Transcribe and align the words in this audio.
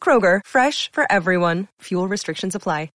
Kroger, 0.00 0.40
fresh 0.46 0.90
for 0.92 1.10
everyone. 1.10 1.66
Fuel 1.80 2.06
restrictions 2.06 2.54
apply. 2.54 2.90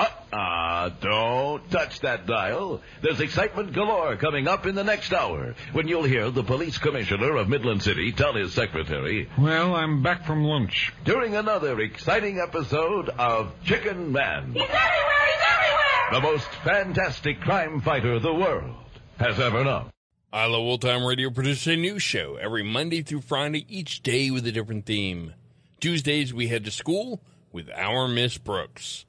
Uh-uh, 0.00 0.90
don't 1.00 1.68
touch 1.72 1.98
that 2.02 2.24
dial. 2.24 2.80
There's 3.02 3.18
excitement 3.18 3.72
galore 3.72 4.14
coming 4.16 4.46
up 4.46 4.64
in 4.64 4.76
the 4.76 4.84
next 4.84 5.12
hour 5.12 5.56
when 5.72 5.88
you'll 5.88 6.04
hear 6.04 6.30
the 6.30 6.44
police 6.44 6.78
commissioner 6.78 7.34
of 7.36 7.48
Midland 7.48 7.82
City 7.82 8.12
tell 8.12 8.32
his 8.34 8.52
secretary 8.54 9.28
Well, 9.36 9.74
I'm 9.74 10.04
back 10.04 10.24
from 10.24 10.44
lunch. 10.44 10.92
during 11.04 11.34
another 11.34 11.80
exciting 11.80 12.38
episode 12.38 13.08
of 13.08 13.52
Chicken 13.64 14.12
Man, 14.12 14.52
He's 14.52 14.62
everywhere! 14.62 15.26
He's 15.26 15.42
everywhere! 15.50 16.12
the 16.12 16.20
most 16.20 16.48
fantastic 16.62 17.40
crime 17.40 17.80
fighter 17.80 18.20
the 18.20 18.32
world 18.34 18.76
has 19.18 19.40
ever 19.40 19.64
known. 19.64 19.90
I 20.32 20.44
Love 20.46 20.60
Old 20.60 20.82
Time 20.82 21.04
Radio 21.04 21.30
produces 21.30 21.66
a 21.66 21.76
new 21.76 21.98
show 21.98 22.36
every 22.36 22.62
Monday 22.62 23.02
through 23.02 23.22
Friday, 23.22 23.66
each 23.68 24.04
day 24.04 24.30
with 24.30 24.46
a 24.46 24.52
different 24.52 24.86
theme. 24.86 25.34
Tuesdays, 25.80 26.34
we 26.34 26.48
head 26.48 26.64
to 26.64 26.72
school 26.72 27.20
with 27.52 27.70
Our 27.70 28.08
Miss 28.08 28.36
Brooks. 28.36 29.06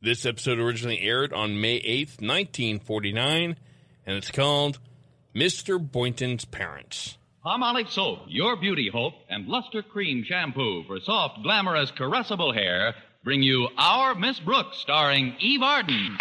This 0.00 0.24
episode 0.24 0.60
originally 0.60 1.00
aired 1.00 1.32
on 1.32 1.60
May 1.60 1.80
8th, 1.80 2.20
1949, 2.20 3.56
and 4.06 4.16
it's 4.16 4.30
called 4.30 4.78
Mr. 5.34 5.78
Boynton's 5.80 6.44
Parents. 6.44 7.18
Ah, 7.44 7.58
Palmolive 7.58 7.90
soap, 7.90 8.20
your 8.28 8.56
beauty 8.56 8.88
hope, 8.88 9.14
and 9.28 9.48
Luster 9.48 9.82
Cream 9.82 10.22
shampoo 10.22 10.84
for 10.86 11.00
soft, 11.00 11.42
glamorous, 11.42 11.90
caressable 11.90 12.54
hair 12.54 12.94
bring 13.24 13.42
you 13.42 13.68
Our 13.76 14.14
Miss 14.14 14.38
Brooks, 14.38 14.78
starring 14.78 15.34
Eve 15.40 15.62
Arden. 15.62 16.18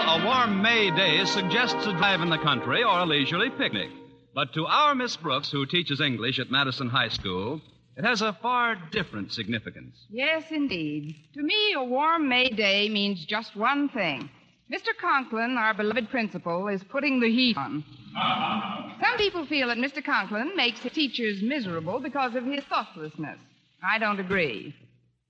A 0.00 0.24
warm 0.24 0.62
May 0.62 0.90
day 0.90 1.24
suggests 1.24 1.86
a 1.86 1.92
drive 1.92 2.20
in 2.20 2.30
the 2.30 2.38
country 2.38 2.82
or 2.82 3.00
a 3.00 3.04
leisurely 3.04 3.50
picnic. 3.50 3.90
But 4.34 4.52
to 4.54 4.66
our 4.66 4.94
Miss 4.94 5.16
Brooks, 5.16 5.50
who 5.50 5.66
teaches 5.66 6.00
English 6.00 6.38
at 6.38 6.50
Madison 6.50 6.88
High 6.88 7.08
School, 7.08 7.60
it 7.96 8.04
has 8.04 8.20
a 8.22 8.32
far 8.42 8.76
different 8.90 9.32
significance. 9.32 9.96
Yes, 10.10 10.44
indeed. 10.50 11.14
To 11.34 11.42
me, 11.42 11.74
a 11.74 11.84
warm 11.84 12.28
May 12.28 12.48
day 12.50 12.88
means 12.88 13.24
just 13.24 13.54
one 13.54 13.88
thing. 13.88 14.28
Mr. 14.72 14.96
Conklin, 15.00 15.56
our 15.58 15.74
beloved 15.74 16.08
principal, 16.10 16.68
is 16.68 16.82
putting 16.84 17.20
the 17.20 17.30
heat 17.30 17.56
on. 17.56 17.84
Some 19.00 19.16
people 19.18 19.46
feel 19.46 19.68
that 19.68 19.78
Mr. 19.78 20.04
Conklin 20.04 20.56
makes 20.56 20.80
teachers 20.80 21.42
miserable 21.42 22.00
because 22.00 22.34
of 22.34 22.44
his 22.44 22.64
thoughtlessness. 22.64 23.38
I 23.82 23.98
don't 23.98 24.18
agree. 24.18 24.74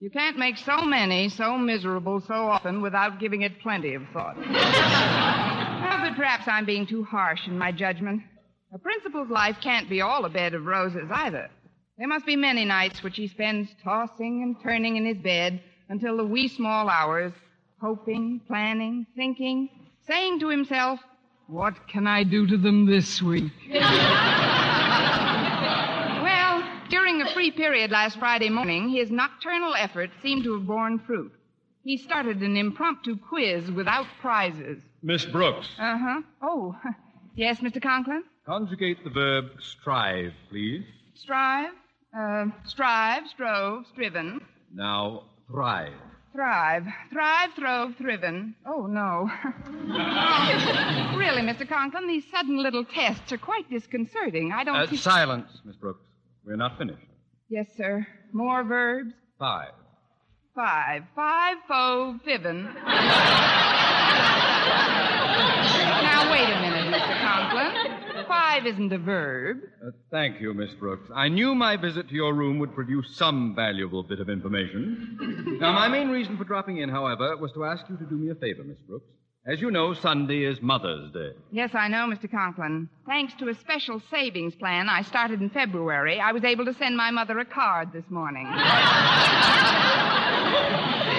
You 0.01 0.11
can't 0.11 0.39
make 0.39 0.59
so 0.59 0.83
many 0.83 1.29
so 1.29 1.57
miserable 1.57 2.21
so 2.21 2.35
often 2.35 2.83
without 2.83 3.21
giving 3.21 3.43
it 3.43 3.61
plenty 3.61 3.95
of 3.95 4.03
thought. 4.13 4.37
Well, 5.85 5.99
but 6.01 6.17
perhaps 6.17 6.49
I'm 6.49 6.65
being 6.65 6.87
too 6.87 7.05
harsh 7.05 7.47
in 7.47 7.59
my 7.59 7.71
judgment. 7.71 8.23
A 8.73 8.79
principal's 8.79 9.29
life 9.29 9.59
can't 9.63 9.89
be 9.89 10.01
all 10.01 10.25
a 10.25 10.31
bed 10.31 10.55
of 10.55 10.65
roses 10.65 11.11
either. 11.13 11.51
There 11.99 12.09
must 12.09 12.25
be 12.25 12.37
many 12.37 12.65
nights 12.65 13.03
which 13.03 13.17
he 13.17 13.29
spends 13.29 13.69
tossing 13.85 14.43
and 14.43 14.57
turning 14.63 14.97
in 14.97 15.05
his 15.05 15.19
bed 15.19 15.63
until 15.91 16.17
the 16.17 16.25
wee 16.25 16.49
small 16.49 16.89
hours, 16.89 17.33
hoping, 17.81 18.41
planning, 18.47 19.07
thinking, 19.15 19.69
saying 20.07 20.41
to 20.41 20.49
himself, 20.49 21.01
What 21.49 21.87
can 21.87 22.07
I 22.07 22.25
do 22.25 22.47
to 22.47 22.57
them 22.57 22.87
this 22.87 23.21
week? 23.21 23.53
during 26.95 27.21
a 27.23 27.33
free 27.35 27.51
period 27.51 27.91
last 27.91 28.19
Friday 28.21 28.49
morning, 28.49 28.89
his 28.89 29.11
nocturnal 29.11 29.75
efforts 29.75 30.13
seemed 30.23 30.45
to 30.45 30.53
have 30.55 30.65
borne 30.67 30.97
fruit. 31.01 31.33
He 31.83 31.97
started 31.99 32.41
an 32.41 32.57
impromptu 32.57 33.17
quiz 33.17 33.69
without 33.69 34.07
prizes. 34.21 34.81
Miss 35.03 35.25
Brooks, 35.25 35.67
Uh 35.79 35.99
huh. 35.99 36.23
Oh, 36.41 36.77
yes, 37.35 37.59
Mr. 37.61 37.83
Conklin? 37.83 38.23
conjugate 38.47 39.03
the 39.03 39.11
verb 39.11 39.47
strive, 39.61 40.33
please. 40.51 40.85
Strive, 41.15 41.73
uh, 42.17 42.45
strive, 42.65 43.27
strove, 43.29 43.87
striven. 43.93 44.41
Now, 44.73 45.25
thrive. 45.51 45.95
Thrive. 46.33 46.85
Thrive, 47.13 47.51
throve, 47.57 47.97
thriven. 47.97 48.55
Oh, 48.67 48.87
no. 48.87 49.31
Really, 51.19 51.43
Mr. 51.43 51.67
Conklin, 51.69 52.07
these 52.07 52.25
sudden 52.31 52.63
little 52.63 52.85
tests 52.85 53.33
are 53.33 53.39
quite 53.39 53.69
disconcerting. 53.71 54.53
I 54.53 54.63
don't 54.65 54.77
Uh, 54.77 54.87
see. 54.87 54.97
silence, 54.97 55.49
Miss 55.65 55.77
Brooks. 55.77 56.01
We're 56.47 56.57
not 56.57 56.79
finished. 56.79 57.07
Yes, 57.49 57.67
sir. 57.77 58.07
More 58.33 58.65
verbs. 58.65 59.13
Five. 59.39 59.71
Five. 60.55 61.03
Five, 61.15 61.57
fove, 61.69 62.21
fiven. 62.25 62.65
now, 66.03 66.31
wait 66.31 66.49
a 66.49 66.61
minute, 66.61 66.95
Mr. 66.95 67.21
Conklin. 67.21 68.27
Five 68.29 68.67
isn't 68.67 68.93
a 68.93 68.99
verb. 68.99 69.59
Uh, 69.85 69.91
thank 70.11 70.41
you, 70.41 70.55
Miss 70.55 70.73
Brooks. 70.75 71.11
I 71.15 71.29
knew 71.29 71.55
my 71.55 71.77
visit 71.77 72.09
to 72.09 72.15
your 72.15 72.35
room 72.35 72.59
would 72.59 72.75
produce 72.75 73.17
some 73.17 73.55
valuable 73.55 74.03
bit 74.03 74.21
of 74.21 74.29
information. 74.29 75.59
now, 75.61 75.73
my 75.73 75.89
main 75.89 76.09
reason 76.09 76.37
for 76.37 76.45
dropping 76.45 76.79
in, 76.79 76.89
however, 76.89 77.37
was 77.37 77.53
to 77.53 77.65
ask 77.65 77.85
you 77.89 77.97
to 77.97 78.05
do 78.05 78.17
me 78.17 78.31
a 78.31 78.35
favor, 78.35 78.63
Miss 78.65 78.79
Brooks. 78.87 79.07
As 79.47 79.61
you 79.61 79.71
know, 79.71 79.93
Sunday 79.93 80.45
is 80.45 80.63
Mother's 80.63 81.11
Day. 81.13 81.33
Yes, 81.53 81.75
I 81.75 81.87
know, 81.89 82.07
Mr. 82.09 82.31
Conklin. 82.31 82.89
Thanks 83.05 83.35
to 83.35 83.51
a 83.51 83.55
special 83.55 84.01
savings 84.11 84.55
plan 84.55 84.89
I 84.89 85.03
started 85.03 85.43
in 85.43 85.51
February, 85.51 86.19
I 86.19 86.33
was 86.33 86.45
able 86.45 86.65
to 86.65 86.73
send 86.73 86.97
my 86.97 87.11
mother 87.11 87.39
a 87.39 87.45
card 87.45 87.93
this 87.93 88.09
morning. 88.09 88.47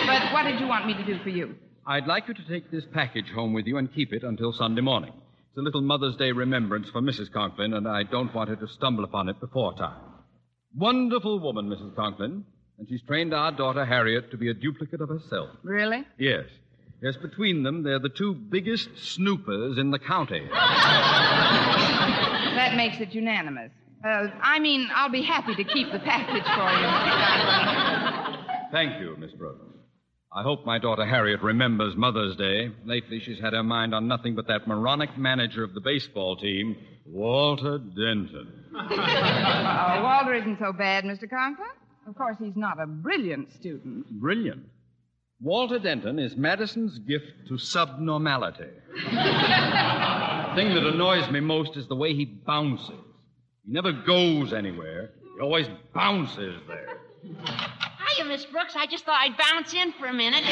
but 0.08 0.34
what 0.34 0.44
did 0.46 0.60
you 0.60 0.68
want 0.68 0.88
me 0.88 0.96
to 0.96 1.06
do 1.06 1.20
for 1.20 1.30
you? 1.30 1.54
I'd 1.86 2.08
like 2.08 2.28
you 2.28 2.34
to 2.34 2.48
take 2.48 2.72
this 2.72 2.84
package 2.94 3.30
home 3.30 3.54
with 3.54 3.68
you 3.68 3.78
and 3.78 3.94
keep 3.94 4.12
it 4.12 4.24
until 4.24 4.52
Sunday 4.54 4.82
morning. 4.82 5.14
It's 5.50 5.58
a 5.60 5.62
little 5.62 5.82
Mother's 5.82 6.16
Day 6.16 6.32
remembrance 6.32 6.90
for 6.90 7.02
Mrs. 7.02 7.32
Conklin, 7.32 7.76
and 7.76 7.88
I 7.88 8.02
don't 8.02 8.34
want 8.34 8.50
her 8.50 8.56
to 8.56 8.68
stumble 8.68 9.04
upon 9.04 9.30
it 9.30 9.40
before 9.40 9.78
time. 9.78 10.02
Wonderful 10.76 11.40
woman, 11.40 11.70
Mrs. 11.70 11.96
Conklin, 11.96 12.44
and 12.80 12.90
she's 12.90 13.04
trained 13.04 13.36
our 13.36 13.52
daughter 13.52 13.86
Harriet 13.86 14.32
to 14.32 14.38
be 14.38 14.50
a 14.50 14.54
duplicate 14.56 15.00
of 15.02 15.10
herself. 15.10 15.50
Really? 15.62 16.04
Yes. 16.18 16.46
Yes, 17.02 17.18
between 17.18 17.64
them, 17.64 17.84
they're 17.84 18.00
the 18.00 18.10
two 18.10 18.34
biggest 18.34 18.90
snoopers 18.98 19.78
in 19.78 19.92
the 19.92 20.00
county. 20.00 20.48
That 22.56 22.76
makes 22.76 23.00
it 23.00 23.14
unanimous. 23.14 23.72
Uh, 24.04 24.28
I 24.42 24.60
mean, 24.60 24.90
I'll 24.94 25.10
be 25.10 25.22
happy 25.22 25.56
to 25.56 25.64
keep 25.64 25.92
the 25.92 26.00
package 26.00 26.44
for 26.44 26.72
you, 26.80 26.88
Thank 28.72 29.00
you, 29.02 29.16
Miss 29.18 29.32
Brooks. 29.32 29.62
I 30.34 30.42
hope 30.44 30.66
my 30.66 30.80
daughter 30.80 31.06
Harriet 31.06 31.42
remembers 31.42 31.96
Mother's 31.96 32.36
Day. 32.36 32.70
Lately, 32.86 33.22
she's 33.22 33.40
had 33.40 33.54
her 33.54 33.64
mind 33.64 33.96
on 33.96 34.08
nothing 34.08 34.36
but 34.36 34.48
that 34.48 34.68
moronic 34.68 35.18
manager 35.18 35.64
of 35.64 35.74
the 35.74 35.80
baseball 35.80 36.36
team, 36.36 36.76
Walter 37.06 37.78
Denton. 37.78 38.52
Oh, 38.76 40.02
Walter 40.04 40.34
isn't 40.34 40.60
so 40.60 40.74
bad, 40.74 41.06
Mr. 41.06 41.30
Conklin. 41.30 41.70
Of 42.08 42.16
course, 42.16 42.38
he's 42.38 42.56
not 42.56 42.82
a 42.82 42.86
brilliant 42.86 43.54
student. 43.54 44.08
Brilliant. 44.20 44.66
Walter 45.46 45.78
Denton 45.78 46.18
is 46.18 46.36
Madison's 46.36 46.98
gift 46.98 47.32
to 47.50 47.60
subnormality. 47.60 48.66
the 48.96 50.52
thing 50.56 50.74
that 50.74 50.84
annoys 50.92 51.30
me 51.30 51.40
most 51.40 51.78
is 51.78 51.88
the 51.88 51.96
way 51.96 52.16
he 52.16 52.26
bounces. 52.26 52.90
He 53.64 53.72
never 53.72 53.92
goes 53.92 54.54
anywhere. 54.54 55.12
He 55.36 55.42
always 55.42 55.68
bounces 55.94 56.60
there. 56.68 56.98
Hiya, 57.22 58.26
Miss 58.28 58.44
Brooks. 58.46 58.74
I 58.76 58.88
just 58.88 59.06
thought 59.06 59.20
I'd 59.22 59.38
bounce 59.38 59.72
in 59.76 59.94
for 59.94 60.08
a 60.08 60.14
minute. 60.14 60.44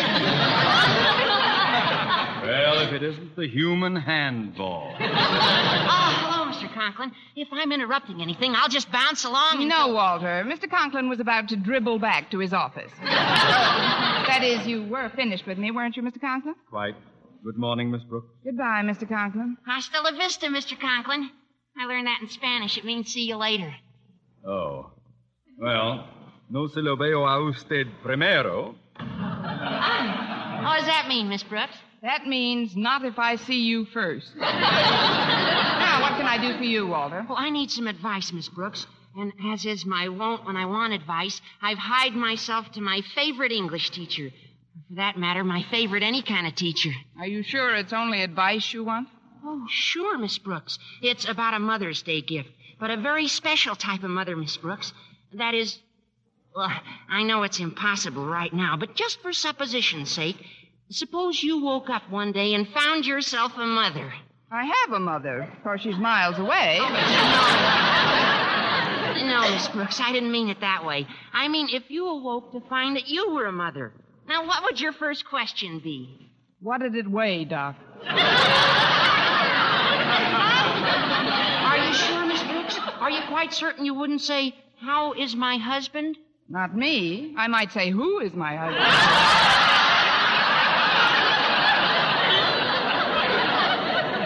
Well, 2.43 2.79
if 2.81 2.93
it 2.93 3.01
isn't 3.01 3.35
the 3.35 3.47
human 3.47 3.95
handball. 3.95 4.95
oh, 4.99 6.32
Mr. 6.63 6.73
Conklin. 6.73 7.11
If 7.35 7.47
I'm 7.51 7.71
interrupting 7.71 8.21
anything, 8.21 8.53
I'll 8.55 8.69
just 8.69 8.91
bounce 8.91 9.23
along. 9.23 9.67
No, 9.67 9.89
Walter. 9.89 10.43
Mr. 10.45 10.69
Conklin 10.69 11.09
was 11.09 11.19
about 11.19 11.49
to 11.49 11.55
dribble 11.55 11.99
back 11.99 12.31
to 12.31 12.39
his 12.39 12.53
office. 12.53 12.91
that 13.01 14.41
is, 14.43 14.65
you 14.67 14.83
were 14.83 15.09
finished 15.15 15.45
with 15.45 15.57
me, 15.57 15.71
weren't 15.71 15.97
you, 15.97 16.03
Mr. 16.03 16.19
Conklin? 16.19 16.55
Quite. 16.69 16.95
Good 17.43 17.57
morning, 17.57 17.91
Miss 17.91 18.03
Brooks. 18.03 18.29
Goodbye, 18.43 18.81
Mr. 18.83 19.07
Conklin. 19.07 19.57
Hasta 19.67 20.01
la 20.01 20.11
vista, 20.11 20.47
Mr. 20.47 20.79
Conklin. 20.79 21.29
I 21.77 21.85
learned 21.85 22.07
that 22.07 22.19
in 22.21 22.29
Spanish. 22.29 22.77
It 22.77 22.85
means 22.85 23.11
see 23.11 23.23
you 23.23 23.35
later. 23.35 23.73
Oh. 24.47 24.91
Well, 25.57 26.07
no 26.49 26.67
se 26.67 26.79
lo 26.81 26.95
veo 26.95 27.25
a 27.25 27.49
usted 27.49 27.87
primero. 28.01 28.75
What 28.97 30.77
does 30.77 30.85
that 30.85 31.05
mean, 31.09 31.27
Miss 31.27 31.43
Brooks? 31.43 31.75
That 32.01 32.27
means 32.27 32.75
not 32.75 33.03
if 33.03 33.19
I 33.19 33.35
see 33.35 33.61
you 33.61 33.85
first. 33.85 34.31
can 36.23 36.39
I 36.39 36.51
do 36.51 36.57
for 36.57 36.63
you, 36.63 36.87
Walter? 36.87 37.25
Well, 37.27 37.37
I 37.37 37.49
need 37.49 37.69
some 37.69 37.87
advice, 37.87 38.31
Miss 38.31 38.47
Brooks. 38.47 38.87
And 39.15 39.33
as 39.51 39.65
is 39.65 39.85
my 39.85 40.07
wont 40.07 40.45
when 40.45 40.55
I 40.55 40.65
want 40.65 40.93
advice, 40.93 41.41
I've 41.61 41.77
hied 41.77 42.15
myself 42.15 42.71
to 42.71 42.81
my 42.81 43.01
favorite 43.13 43.51
English 43.51 43.89
teacher. 43.91 44.29
For 44.87 44.95
that 44.95 45.17
matter, 45.17 45.43
my 45.43 45.63
favorite 45.69 46.01
any 46.01 46.21
kind 46.21 46.47
of 46.47 46.55
teacher. 46.55 46.91
Are 47.19 47.27
you 47.27 47.43
sure 47.43 47.75
it's 47.75 47.93
only 47.93 48.21
advice 48.21 48.73
you 48.73 48.85
want? 48.85 49.09
Oh, 49.43 49.65
sure, 49.69 50.17
Miss 50.17 50.37
Brooks. 50.37 50.79
It's 51.01 51.27
about 51.27 51.53
a 51.53 51.59
Mother's 51.59 52.01
Day 52.01 52.21
gift, 52.21 52.49
but 52.79 52.89
a 52.89 52.97
very 52.97 53.27
special 53.27 53.75
type 53.75 54.03
of 54.03 54.09
mother, 54.09 54.37
Miss 54.37 54.55
Brooks. 54.55 54.93
That 55.33 55.53
is, 55.53 55.77
well, 56.55 56.71
I 57.09 57.23
know 57.23 57.43
it's 57.43 57.59
impossible 57.59 58.25
right 58.25 58.53
now, 58.53 58.77
but 58.77 58.95
just 58.95 59.21
for 59.21 59.33
supposition's 59.33 60.09
sake, 60.09 60.37
suppose 60.89 61.43
you 61.43 61.61
woke 61.61 61.89
up 61.89 62.09
one 62.09 62.31
day 62.31 62.53
and 62.53 62.67
found 62.69 63.05
yourself 63.05 63.51
a 63.57 63.65
mother. 63.65 64.13
I 64.53 64.65
have 64.65 64.91
a 64.93 64.99
mother. 64.99 65.41
Of 65.41 65.63
course, 65.63 65.81
she's 65.81 65.97
miles 65.97 66.37
away. 66.37 66.77
No, 69.27 69.49
Miss 69.49 69.67
Brooks, 69.69 69.99
I 69.99 70.11
didn't 70.11 70.31
mean 70.31 70.49
it 70.49 70.59
that 70.61 70.85
way. 70.85 71.07
I 71.33 71.47
mean, 71.47 71.69
if 71.71 71.89
you 71.89 72.07
awoke 72.07 72.51
to 72.51 72.59
find 72.69 72.95
that 72.95 73.07
you 73.07 73.31
were 73.31 73.45
a 73.47 73.51
mother. 73.51 73.91
Now, 74.27 74.45
what 74.45 74.63
would 74.63 74.79
your 74.79 74.93
first 74.93 75.25
question 75.25 75.79
be? 75.79 76.29
What 76.61 76.81
did 76.81 76.95
it 76.95 77.09
weigh, 77.09 77.45
Doc? 77.45 77.75
Are 78.05 78.17
you 81.77 81.93
sure, 81.93 82.25
Miss 82.25 82.43
Brooks? 82.43 82.77
Are 82.99 83.09
you 83.09 83.21
quite 83.27 83.53
certain 83.53 83.85
you 83.85 83.93
wouldn't 83.95 84.21
say, 84.21 84.55
How 84.79 85.13
is 85.13 85.35
my 85.35 85.57
husband? 85.57 86.17
Not 86.47 86.75
me. 86.75 87.33
I 87.37 87.47
might 87.47 87.71
say, 87.71 87.89
Who 87.89 88.19
is 88.19 88.33
my 88.33 88.55
husband? 88.55 88.83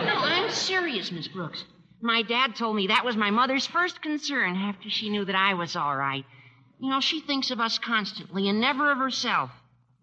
No, 0.06 0.14
I'm 0.16 0.50
serious, 1.08 1.26
Miss 1.28 1.34
Brooks. 1.34 1.64
My 2.02 2.22
dad 2.22 2.56
told 2.56 2.76
me 2.76 2.88
that 2.88 3.06
was 3.06 3.16
my 3.16 3.32
mother's 3.32 3.66
first 3.66 4.02
concern 4.02 4.56
after 4.56 4.90
she 4.90 5.10
knew 5.10 5.26
that 5.26 5.36
I 5.36 5.56
was 5.56 5.76
all 5.76 5.96
right. 5.96 6.26
You 6.80 6.90
know, 6.90 7.00
she 7.00 7.22
thinks 7.22 7.50
of 7.50 7.60
us 7.60 7.80
constantly 7.80 8.48
and 8.50 8.60
never 8.62 8.92
of 8.92 9.00
herself. 9.00 9.50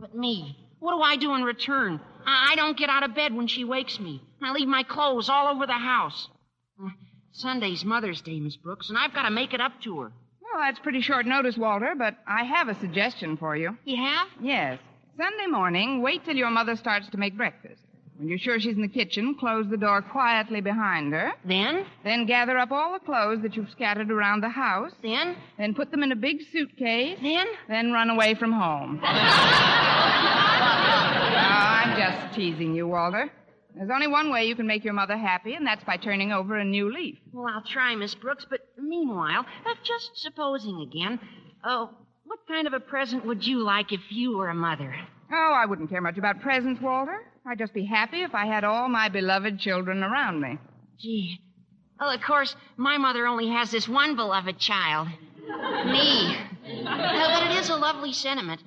But 0.01 0.15
me, 0.15 0.57
what 0.81 0.97
do 0.97 1.03
I 1.03 1.17
do 1.17 1.35
in 1.35 1.43
return? 1.43 2.01
I 2.27 2.53
I 2.53 2.57
don't 2.57 2.77
get 2.77 2.91
out 2.91 3.05
of 3.05 3.15
bed 3.15 3.35
when 3.35 3.47
she 3.47 3.65
wakes 3.65 4.01
me. 4.01 4.21
I 4.43 4.53
leave 4.53 4.69
my 4.69 4.83
clothes 4.83 5.29
all 5.29 5.55
over 5.55 5.67
the 5.67 5.73
house. 5.73 6.29
Uh, 6.83 6.89
Sunday's 7.33 7.85
Mother's 7.85 8.21
Day, 8.21 8.41
Miss 8.41 8.57
Brooks, 8.57 8.89
and 8.89 8.99
I've 8.99 9.15
got 9.15 9.23
to 9.23 9.31
make 9.31 9.55
it 9.55 9.61
up 9.61 9.81
to 9.83 10.01
her. 10.01 10.13
Well, 10.43 10.63
that's 10.63 10.79
pretty 10.81 11.01
short 11.01 11.27
notice, 11.27 11.57
Walter, 11.57 11.95
but 11.97 12.17
I 12.27 12.45
have 12.45 12.69
a 12.69 12.79
suggestion 12.79 13.37
for 13.37 13.57
you. 13.57 13.77
You 13.85 13.97
have? 13.97 14.29
Yes. 14.41 14.79
Sunday 15.17 15.47
morning, 15.47 16.03
wait 16.03 16.25
till 16.25 16.37
your 16.37 16.51
mother 16.51 16.77
starts 16.77 17.09
to 17.11 17.19
make 17.19 17.37
breakfast. 17.37 17.84
When 18.17 18.29
you're 18.29 18.39
sure 18.39 18.61
she's 18.61 18.77
in 18.77 18.83
the 18.83 18.89
kitchen, 18.89 19.35
close 19.35 19.67
the 19.69 19.77
door 19.77 20.01
quietly 20.01 20.61
behind 20.61 21.13
her. 21.13 21.33
Then? 21.45 21.85
Then 22.05 22.27
gather 22.27 22.57
up 22.57 22.71
all 22.71 22.93
the 22.93 23.01
clothes 23.05 23.43
that 23.43 23.57
you've 23.57 23.71
scattered 23.71 24.11
around 24.11 24.41
the 24.43 24.49
house. 24.49 24.93
Then? 25.03 25.37
Then 25.59 25.75
put 25.75 25.91
them 25.91 26.05
in 26.05 26.13
a 26.13 26.17
big 26.17 26.39
suitcase. 26.53 27.19
Then? 27.21 27.47
Then 27.69 27.91
run 27.93 28.11
away 28.11 28.35
from 28.35 28.53
home. 28.53 29.01
oh, 29.03 29.07
I'm 31.47 31.99
just 31.99 32.37
teasing 32.37 32.75
you, 32.75 32.87
Walter. 32.87 33.31
There's 33.75 33.91
only 33.93 34.07
one 34.07 34.31
way 34.31 34.45
you 34.45 34.55
can 34.55 34.69
make 34.69 34.85
your 34.85 34.95
mother 34.95 35.17
happy, 35.17 35.55
and 35.55 35.67
that's 35.67 35.83
by 35.83 35.97
turning 35.97 36.31
over 36.31 36.57
a 36.57 36.65
new 36.65 36.93
leaf. 36.93 37.19
Well, 37.33 37.53
I'll 37.53 37.63
try, 37.65 37.97
Miss 37.97 38.15
Brooks, 38.15 38.47
but 38.49 38.61
meanwhile, 38.79 39.45
uh, 39.67 39.75
just 39.83 40.13
supposing 40.15 40.81
again, 40.83 41.19
uh, 41.65 41.87
what 42.25 42.39
kind 42.47 42.69
of 42.69 42.73
a 42.73 42.79
present 42.81 43.27
would 43.27 43.45
you 43.45 43.59
like 43.65 43.91
if 43.93 44.01
you 44.11 44.37
were 44.37 44.49
a 44.49 44.55
mother? 44.55 44.95
Oh, 45.33 45.53
I 45.53 45.67
wouldn't 45.67 45.91
care 45.91 46.01
much 46.01 46.17
about 46.17 46.41
presents, 46.41 46.81
Walter. 46.81 47.19
I'd 47.47 47.59
just 47.59 47.75
be 47.75 47.85
happy 47.85 48.23
if 48.23 48.35
I 48.35 48.47
had 48.47 48.65
all 48.65 48.89
my 48.89 49.09
beloved 49.09 49.59
children 49.59 50.03
around 50.03 50.41
me. 50.41 50.59
Gee. 50.99 51.41
Well, 52.01 52.11
of 52.11 52.23
course, 52.23 52.57
my 52.77 52.97
mother 52.97 53.27
only 53.27 53.49
has 53.49 53.71
this 53.71 53.87
one 53.87 54.17
beloved 54.17 54.59
child. 54.59 55.09
Me. 55.87 56.37
But 56.85 57.51
it 57.51 57.59
is 57.59 57.69
a 57.69 57.77
lovely 57.77 58.13
sentiment. 58.13 58.63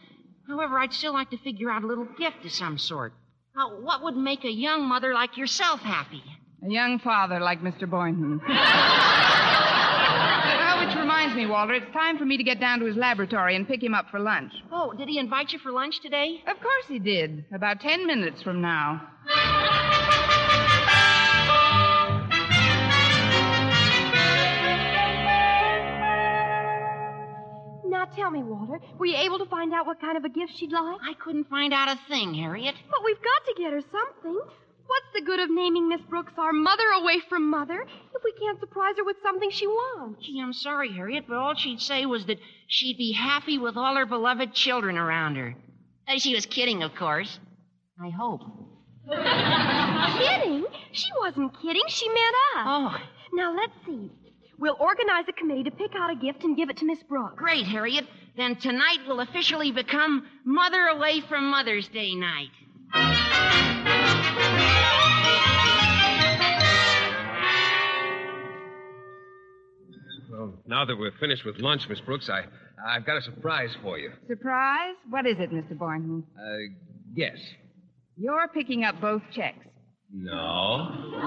However, 0.47 0.77
I'd 0.79 0.94
still 0.94 1.13
like 1.13 1.31
to 1.31 1.38
figure 1.38 1.71
out 1.71 1.83
a 1.83 1.88
little 1.88 2.07
gift 2.18 2.45
of 2.45 2.51
some 2.51 2.77
sort. 2.77 3.13
Uh, 3.57 3.69
what 3.81 4.03
would 4.03 4.15
make 4.15 4.45
a 4.45 4.51
young 4.51 4.88
mother 4.88 5.13
like 5.13 5.38
yourself 5.38 5.81
happy? 5.81 6.24
A 6.63 6.69
young 6.69 7.00
father 7.00 7.39
like 7.39 7.62
Mr. 7.62 7.89
Boynton. 7.89 8.39
well, 11.27 11.35
which 11.35 11.35
reminds 11.35 11.35
me, 11.35 11.45
Walter, 11.51 11.74
it's 11.74 11.94
time 11.94 12.18
for 12.18 12.25
me 12.25 12.38
to 12.38 12.44
get 12.44 12.59
down 12.59 12.79
to 12.79 12.85
his 12.85 12.95
laboratory 12.95 13.56
and 13.56 13.68
pick 13.68 13.83
him 13.83 13.94
up 13.94 14.09
for 14.09 14.19
lunch. 14.19 14.51
Oh, 14.71 14.94
did 14.94 15.09
he 15.09 15.19
invite 15.19 15.51
you 15.51 15.59
for 15.59 15.71
lunch 15.71 16.00
today? 16.01 16.41
Of 16.47 16.57
course 16.62 16.85
he 16.88 17.00
did. 17.00 17.45
About 17.53 17.81
ten 17.81 18.06
minutes 18.07 18.41
from 18.41 18.62
now. 18.62 19.01
Now 27.89 28.06
tell 28.15 28.29
me, 28.29 28.44
Walter, 28.44 28.79
were 29.00 29.05
you 29.05 29.17
able 29.17 29.39
to 29.39 29.46
find 29.46 29.74
out 29.74 29.86
what 29.86 30.00
kind 30.00 30.17
of 30.17 30.24
a 30.24 30.29
gift 30.29 30.53
she'd 30.57 30.72
like? 30.72 30.98
I 31.01 31.13
couldn't 31.24 31.50
find 31.50 31.74
out 31.74 31.89
a 31.89 32.00
thing, 32.07 32.34
Harriet. 32.36 32.75
But 32.89 33.00
we've 33.03 33.17
got 33.17 33.46
to 33.48 33.62
get 33.62 33.74
her 33.74 33.81
something. 33.81 34.41
What's 34.88 35.13
the 35.13 35.22
good 35.22 35.39
of 35.39 35.50
naming 35.50 35.89
Miss 35.89 36.01
Brooks 36.10 36.34
our 36.38 36.53
mother 36.53 36.88
away 37.01 37.20
from 37.29 37.50
mother 37.50 37.82
if 37.82 38.24
we 38.24 38.32
can't 38.39 38.60
surprise 38.60 38.96
her 38.98 39.03
with 39.03 39.17
something 39.22 39.50
she 39.51 39.67
wants? 39.67 40.25
Gee, 40.25 40.39
I'm 40.41 40.53
sorry, 40.53 40.91
Harriet, 40.94 41.25
but 41.27 41.38
all 41.38 41.56
she'd 41.56 41.82
say 41.82 42.06
was 42.06 42.25
that 42.25 42.38
she'd 42.67 42.98
be 42.98 43.12
happy 43.12 43.58
with 43.58 43.75
all 43.75 43.96
her 43.96 44.06
beloved 44.06 44.53
children 44.53 44.98
around 44.98 45.36
her. 45.36 45.56
She 46.17 46.34
was 46.34 46.46
kidding, 46.46 46.84
of 46.84 46.96
course. 46.96 47.39
I 48.01 48.10
hope. 48.10 48.41
kidding? 50.20 50.65
She 50.94 51.10
wasn't 51.20 51.51
kidding. 51.62 51.84
She 51.88 52.08
meant 52.08 52.36
us. 52.56 52.65
Oh. 52.65 52.96
Now 53.34 53.56
let's 53.56 53.74
see. 53.86 54.12
We'll 54.60 54.77
organize 54.79 55.25
a 55.27 55.34
committee 55.34 55.63
to 55.63 55.72
pick 55.72 55.91
out 55.96 56.12
a 56.12 56.15
gift 56.15 56.44
and 56.44 56.56
give 56.56 56.70
it 56.70 56.77
to 56.77 56.86
Miss 56.86 57.03
Brooks. 57.03 57.36
Great, 57.38 57.65
Harriet. 57.65 58.08
Then 58.38 58.56
tonight 58.56 59.00
will 59.08 59.20
officially 59.20 59.72
become 59.72 60.25
Mother 60.46 60.88
Away 60.88 61.22
from 61.27 61.50
Mother's 61.51 61.88
Day 61.89 62.15
night. 62.15 62.51
Now 70.67 70.86
that 70.86 70.95
we're 70.97 71.12
finished 71.19 71.45
with 71.45 71.57
lunch, 71.59 71.88
Miss 71.89 72.00
Brooks, 72.01 72.29
I, 72.29 72.43
I've 72.86 73.05
got 73.05 73.17
a 73.17 73.21
surprise 73.21 73.75
for 73.81 73.97
you. 73.97 74.12
Surprise? 74.27 74.95
What 75.09 75.25
is 75.25 75.38
it, 75.39 75.51
Mr. 75.51 75.77
Boynton? 75.77 76.24
Uh, 76.38 76.57
yes. 77.15 77.38
You're 78.17 78.47
picking 78.50 78.83
up 78.83 79.00
both 79.00 79.21
checks. 79.31 79.65
No. 80.13 80.31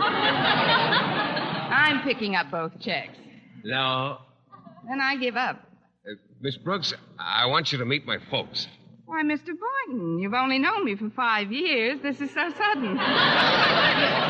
I'm 1.71 2.03
picking 2.03 2.35
up 2.35 2.51
both 2.51 2.79
checks. 2.81 3.17
No. 3.65 4.19
Then 4.89 5.01
I 5.01 5.17
give 5.17 5.37
up. 5.37 5.57
Uh, 6.07 6.15
Miss 6.41 6.57
Brooks, 6.57 6.95
I 7.19 7.47
want 7.47 7.73
you 7.73 7.79
to 7.79 7.85
meet 7.85 8.07
my 8.07 8.19
folks. 8.31 8.67
Why, 9.07 9.23
Mr. 9.25 9.51
Boynton, 9.89 10.19
you've 10.21 10.35
only 10.35 10.59
known 10.59 10.85
me 10.85 10.95
for 10.97 11.11
five 11.11 11.53
years. 11.53 12.01
This 12.01 12.21
is 12.21 12.31
so 12.33 12.53
sudden. 12.57 12.97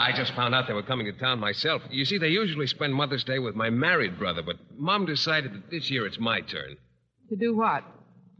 I 0.00 0.12
just 0.16 0.32
found 0.34 0.54
out 0.54 0.66
they 0.66 0.72
were 0.72 0.82
coming 0.82 1.06
to 1.06 1.12
town 1.12 1.38
myself. 1.38 1.82
You 1.90 2.06
see, 2.06 2.16
they 2.16 2.28
usually 2.28 2.66
spend 2.66 2.94
Mother's 2.94 3.22
Day 3.22 3.38
with 3.38 3.54
my 3.54 3.68
married 3.68 4.18
brother, 4.18 4.42
but 4.42 4.56
Mom 4.78 5.04
decided 5.04 5.52
that 5.52 5.70
this 5.70 5.90
year 5.90 6.06
it's 6.06 6.18
my 6.18 6.40
turn. 6.40 6.78
To 7.28 7.36
do 7.36 7.54
what? 7.54 7.84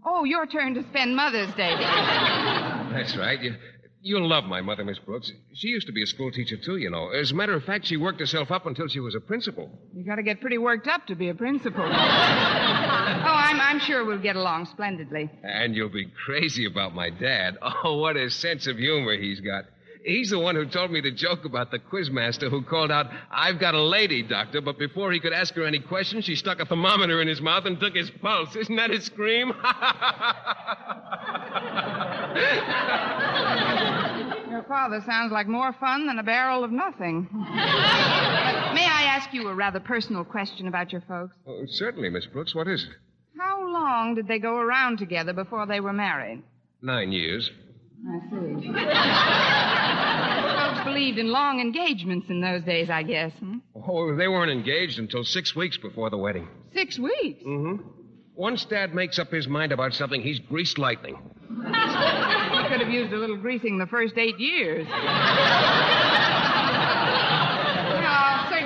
Oh, 0.05 0.25
your 0.25 0.47
turn 0.47 0.73
to 0.75 0.83
spend 0.85 1.15
Mother's 1.15 1.53
Day. 1.55 1.75
That's 1.79 3.15
right. 3.15 3.39
You, 3.43 3.55
You'll 4.03 4.27
love 4.27 4.45
my 4.45 4.63
mother, 4.63 4.83
Miss 4.83 4.99
Brooks. 4.99 5.31
She 5.53 5.69
used 5.69 5.87
to 5.87 5.93
be 5.93 6.03
a 6.03 6.07
school 6.07 6.31
teacher, 6.33 6.57
too, 6.57 6.79
you 6.79 6.89
know. 6.89 7.11
As 7.11 7.33
a 7.33 7.35
matter 7.35 7.53
of 7.53 7.65
fact, 7.65 7.85
she 7.85 7.99
worked 7.99 8.19
herself 8.19 8.51
up 8.51 8.65
until 8.65 8.89
she 8.89 8.99
was 8.99 9.15
a 9.15 9.21
principal. 9.21 9.71
You 9.95 10.07
got 10.07 10.15
to 10.15 10.23
get 10.23 10.41
pretty 10.41 10.57
worked 10.57 10.89
up 10.89 11.07
to 11.09 11.15
be 11.15 11.29
a 11.29 11.35
principal. 11.35 11.85
oh, 11.85 11.87
I'm, 11.87 13.61
I'm 13.61 13.79
sure 13.79 14.07
we'll 14.07 14.19
get 14.19 14.37
along 14.37 14.67
splendidly. 14.67 15.31
And 15.43 15.77
you'll 15.77 15.91
be 15.91 16.07
crazy 16.25 16.65
about 16.65 16.95
my 16.95 17.11
dad. 17.11 17.59
Oh, 17.61 17.99
what 17.99 18.17
a 18.17 18.31
sense 18.31 18.67
of 18.67 18.79
humor 18.79 19.19
he's 19.19 19.41
got. 19.41 19.67
He's 20.05 20.31
the 20.31 20.39
one 20.39 20.55
who 20.55 20.65
told 20.67 20.91
me 20.91 21.01
the 21.01 21.11
joke 21.11 21.45
about 21.45 21.71
the 21.71 21.79
quizmaster 21.79 22.49
who 22.49 22.63
called 22.63 22.91
out, 22.91 23.07
I've 23.31 23.61
got 23.61 23.75
a 23.75 23.83
lady, 23.83 24.23
doctor, 24.23 24.61
but 24.61 24.79
before 24.79 25.13
he 25.13 25.21
could 25.21 25.33
ask 25.33 25.55
her 25.55 25.67
any 25.67 25.79
questions, 25.79 26.25
she 26.25 26.37
stuck 26.37 26.59
a 26.59 26.65
thermometer 26.65 27.21
in 27.21 27.29
his 27.29 27.41
mouth 27.41 27.67
and 27.67 27.79
took 27.79 27.95
his 27.95 28.11
pulse. 28.23 28.57
Isn't 28.57 28.77
that 28.77 28.91
a 28.91 29.01
scream? 29.03 29.53
Your 34.51 34.63
father 34.65 35.01
sounds 35.07 35.33
like 35.33 35.47
more 35.47 35.73
fun 35.75 36.07
than 36.07 36.19
a 36.19 36.23
barrel 36.23 36.65
of 36.65 36.73
nothing. 36.73 37.29
May 37.33 38.87
I 38.87 39.05
ask 39.07 39.33
you 39.33 39.49
a 39.49 39.55
rather 39.55 39.81
personal 39.81 40.25
question 40.25 40.67
about 40.67 40.93
your 40.93 41.03
folks? 41.03 41.35
oh, 41.47 41.63
certainly, 41.67 42.11
Miss 42.11 42.27
Brooks. 42.27 42.55
What 42.55 42.69
is 42.69 42.85
it? 42.85 42.91
How 43.39 43.61
long 43.71 44.15
did 44.15 44.29
they 44.29 44.39
go 44.39 44.57
around 44.57 44.99
together 44.99 45.33
before 45.33 45.67
they 45.67 45.81
were 45.81 45.93
married? 45.93 46.43
Nine 46.83 47.13
years. 47.13 47.51
I 48.09 48.19
see. 48.31 48.73
Folks 50.75 50.85
believed 50.85 51.19
in 51.19 51.29
long 51.31 51.61
engagements 51.61 52.27
in 52.31 52.41
those 52.41 52.63
days, 52.65 52.89
I 52.91 53.03
guess. 53.03 53.33
Hmm? 53.41 53.59
Oh, 53.75 54.17
they 54.17 54.29
weren't 54.29 54.51
engaged 54.51 54.99
until 54.99 55.25
six 55.25 55.55
weeks 55.55 55.77
before 55.77 56.09
the 56.11 56.17
wedding. 56.19 56.49
Six 56.75 56.99
weeks. 56.99 57.43
Mm-hmm. 57.43 57.83
Once 58.35 58.65
Dad 58.65 58.95
makes 58.95 59.19
up 59.19 59.31
his 59.31 59.47
mind 59.47 59.73
about 59.73 59.93
something, 59.93 60.23
he's 60.23 60.39
greased 60.39 60.79
lightning. 60.79 61.19
He 62.51 62.77
could 62.77 62.81
have 62.87 62.91
used 62.93 63.13
a 63.13 63.17
little 63.17 63.37
greasing 63.37 63.79
the 63.79 63.87
first 63.87 64.17
eight 64.17 64.39
years. 64.39 64.87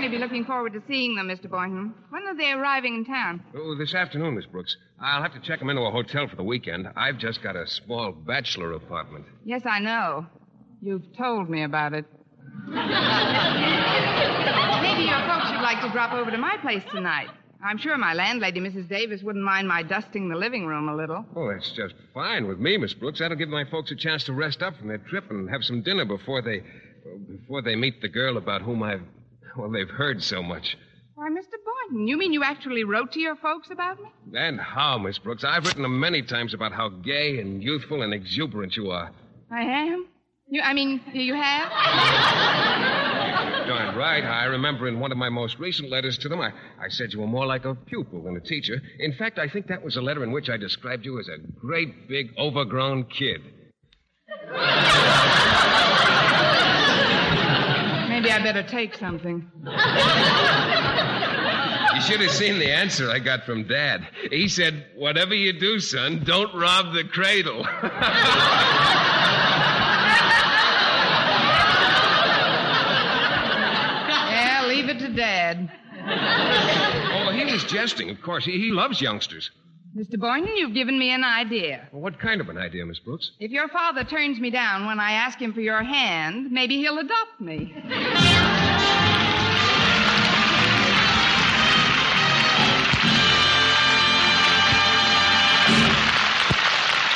Certainly 0.05 0.19
be 0.19 0.23
looking 0.23 0.45
forward 0.45 0.75
to 0.75 0.83
seeing 0.87 1.15
them, 1.15 1.29
Mr. 1.29 1.49
Boynton. 1.49 1.95
When 2.11 2.25
are 2.25 2.37
they 2.37 2.53
arriving 2.53 2.95
in 2.95 3.07
town? 3.07 3.43
Oh, 3.57 3.75
this 3.75 3.95
afternoon, 3.95 4.35
Miss 4.35 4.45
Brooks. 4.45 4.77
I'll 5.01 5.23
have 5.23 5.33
to 5.33 5.41
check 5.41 5.61
them 5.61 5.71
into 5.71 5.81
a 5.81 5.91
hotel 5.91 6.29
for 6.29 6.37
the 6.37 6.45
weekend. 6.45 6.89
I've 6.95 7.17
just 7.17 7.43
got 7.43 7.57
a 7.57 7.67
small 7.67 8.13
bachelor 8.13 8.73
apartment. 8.73 9.25
Yes, 9.47 9.63
I 9.65 9.79
know. 9.79 10.27
You've 10.83 11.11
told 11.17 11.49
me 11.49 11.63
about 11.63 11.95
it. 11.95 12.05
Maybe 12.67 12.75
your 15.09 15.25
folks 15.25 15.51
would 15.51 15.63
like 15.63 15.81
to 15.81 15.89
drop 15.91 16.13
over 16.13 16.31
to 16.31 16.37
my 16.37 16.59
place 16.61 16.83
tonight. 16.93 17.31
I'm 17.65 17.79
sure 17.79 17.97
my 17.97 18.13
landlady, 18.13 18.61
Mrs. 18.61 18.87
Davis, 18.91 19.23
wouldn't 19.23 19.43
mind 19.45 19.67
my 19.67 19.83
dusting 19.83 20.29
the 20.29 20.37
living 20.37 20.67
room 20.67 20.91
a 20.91 20.95
little. 20.95 21.25
Oh, 21.35 21.51
that's 21.51 21.73
just 21.73 21.95
fine 22.13 22.47
with 22.47 22.59
me, 22.59 22.77
Miss 22.77 22.93
Brooks. 22.93 23.21
That'll 23.21 23.39
give 23.39 23.49
my 23.49 23.65
folks 23.71 23.91
a 23.91 23.97
chance 23.97 24.23
to 24.25 24.35
rest 24.35 24.63
up 24.63 24.77
from 24.77 24.89
their 24.89 24.99
trip 24.99 25.31
and 25.31 25.49
have 25.49 25.65
some 25.65 25.81
dinner 25.81 26.05
before 26.05 26.43
they 26.43 26.63
before 27.27 27.63
they 27.63 27.75
meet 27.75 28.03
the 28.03 28.09
girl 28.09 28.37
about 28.37 28.61
whom 28.61 28.83
I've 28.83 29.01
well, 29.59 29.71
they've 29.71 29.89
heard 29.89 30.23
so 30.23 30.43
much. 30.43 30.77
Why, 31.15 31.29
Mr. 31.31 31.57
Boynton, 31.65 32.09
you 32.09 32.19
mean 32.19 32.33
you 32.33 32.43
actually 32.43 32.83
wrote 32.83 33.13
to 33.13 33.21
your 33.21 33.37
folks 33.37 33.71
about 33.71 34.01
me? 34.03 34.09
And 34.37 34.61
how, 34.61 34.99
Miss 34.99 35.19
Brooks? 35.19 35.45
I've 35.45 35.65
written 35.65 35.83
them 35.83 36.01
many 36.01 36.23
times 36.23 36.55
about 36.55 36.73
how 36.73 36.89
gay 36.89 37.39
and 37.39 37.63
youthful 37.63 38.03
and 38.03 38.13
exuberant 38.13 38.77
you 38.77 38.91
are. 38.91 39.13
I 39.53 39.63
am? 39.63 40.09
You, 40.49 40.61
I 40.63 40.75
mean, 40.75 41.01
you 41.13 41.35
have? 41.35 41.71
Darn 43.69 43.97
right. 43.97 44.25
I 44.25 44.45
remember 44.45 44.89
in 44.89 44.99
one 45.01 45.13
of 45.13 45.17
my 45.19 45.29
most 45.29 45.59
recent 45.59 45.89
letters 45.89 46.19
to 46.19 46.29
them, 46.29 46.41
I, 46.41 46.53
I 46.81 46.89
said 46.89 47.13
you 47.13 47.21
were 47.21 47.27
more 47.27 47.47
like 47.47 47.65
a 47.65 47.75
pupil 47.75 48.25
than 48.25 48.37
a 48.37 48.41
teacher. 48.41 48.83
In 48.99 49.13
fact, 49.15 49.39
I 49.39 49.49
think 49.49 49.69
that 49.69 49.83
was 49.83 49.97
a 49.97 50.03
letter 50.03 50.23
in 50.25 50.33
which 50.33 50.51
I 50.51 50.57
described 50.57 51.07
you 51.07 51.19
as 51.19 51.29
a 51.29 51.39
great 51.39 52.09
big 52.09 52.35
overgrown 52.37 53.05
kid. 53.05 53.41
Maybe 58.25 58.33
I 58.33 58.43
better 58.43 58.63
take 58.63 58.95
something. 58.95 59.47
You 61.95 62.01
should 62.01 62.23
have 62.23 62.31
seen 62.31 62.59
the 62.59 62.71
answer 62.71 63.11
I 63.11 63.19
got 63.19 63.45
from 63.45 63.65
Dad. 63.65 64.09
He 64.31 64.49
said, 64.49 64.87
Whatever 64.95 65.35
you 65.35 65.53
do, 65.53 65.79
son, 65.79 66.25
don't 66.25 66.55
rob 66.55 66.95
the 66.95 67.05
cradle. 67.05 67.67
Yeah, 74.09 74.65
leave 74.69 74.89
it 74.89 74.99
to 75.01 75.09
Dad. 75.11 75.71
oh, 76.07 77.31
he 77.31 77.45
was 77.45 77.63
jesting, 77.65 78.09
of 78.09 78.23
course. 78.23 78.47
He, 78.47 78.53
he 78.53 78.71
loves 78.71 79.03
youngsters. 79.03 79.51
Mr. 79.97 80.19
Boynton, 80.19 80.57
you've 80.57 80.75
given 80.75 80.99
me 80.99 81.11
an 81.13 81.23
idea. 81.23 81.89
Well, 81.93 82.03
what 82.03 82.19
kind 82.19 82.41
of 82.41 82.49
an 82.49 82.59
idea, 82.59 82.85
Miss 82.85 82.99
Brooks? 82.99 83.31
If 83.39 83.53
your 83.53 83.69
father 83.69 84.03
turns 84.03 84.41
me 84.41 84.51
down 84.51 84.87
when 84.87 84.99
I 84.99 85.13
ask 85.13 85.39
him 85.39 85.53
for 85.53 85.61
your 85.61 85.85
hand, 85.85 86.51
maybe 86.51 86.79
he'll 86.79 86.99
adopt 86.99 87.41
me. 87.41 87.73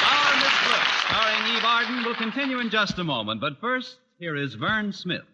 Our 0.07 0.37
Miss 0.37 0.57
Brooks, 0.65 0.95
starring 1.09 1.57
Eve 1.57 1.65
Arden, 1.65 2.05
will 2.05 2.15
continue 2.15 2.61
in 2.61 2.71
just 2.71 2.99
a 3.01 3.05
moment. 3.05 3.41
But 3.41 3.61
first, 3.61 3.97
here 4.21 4.37
is 4.37 4.55
Verne 4.55 4.93
Smith. 4.93 5.25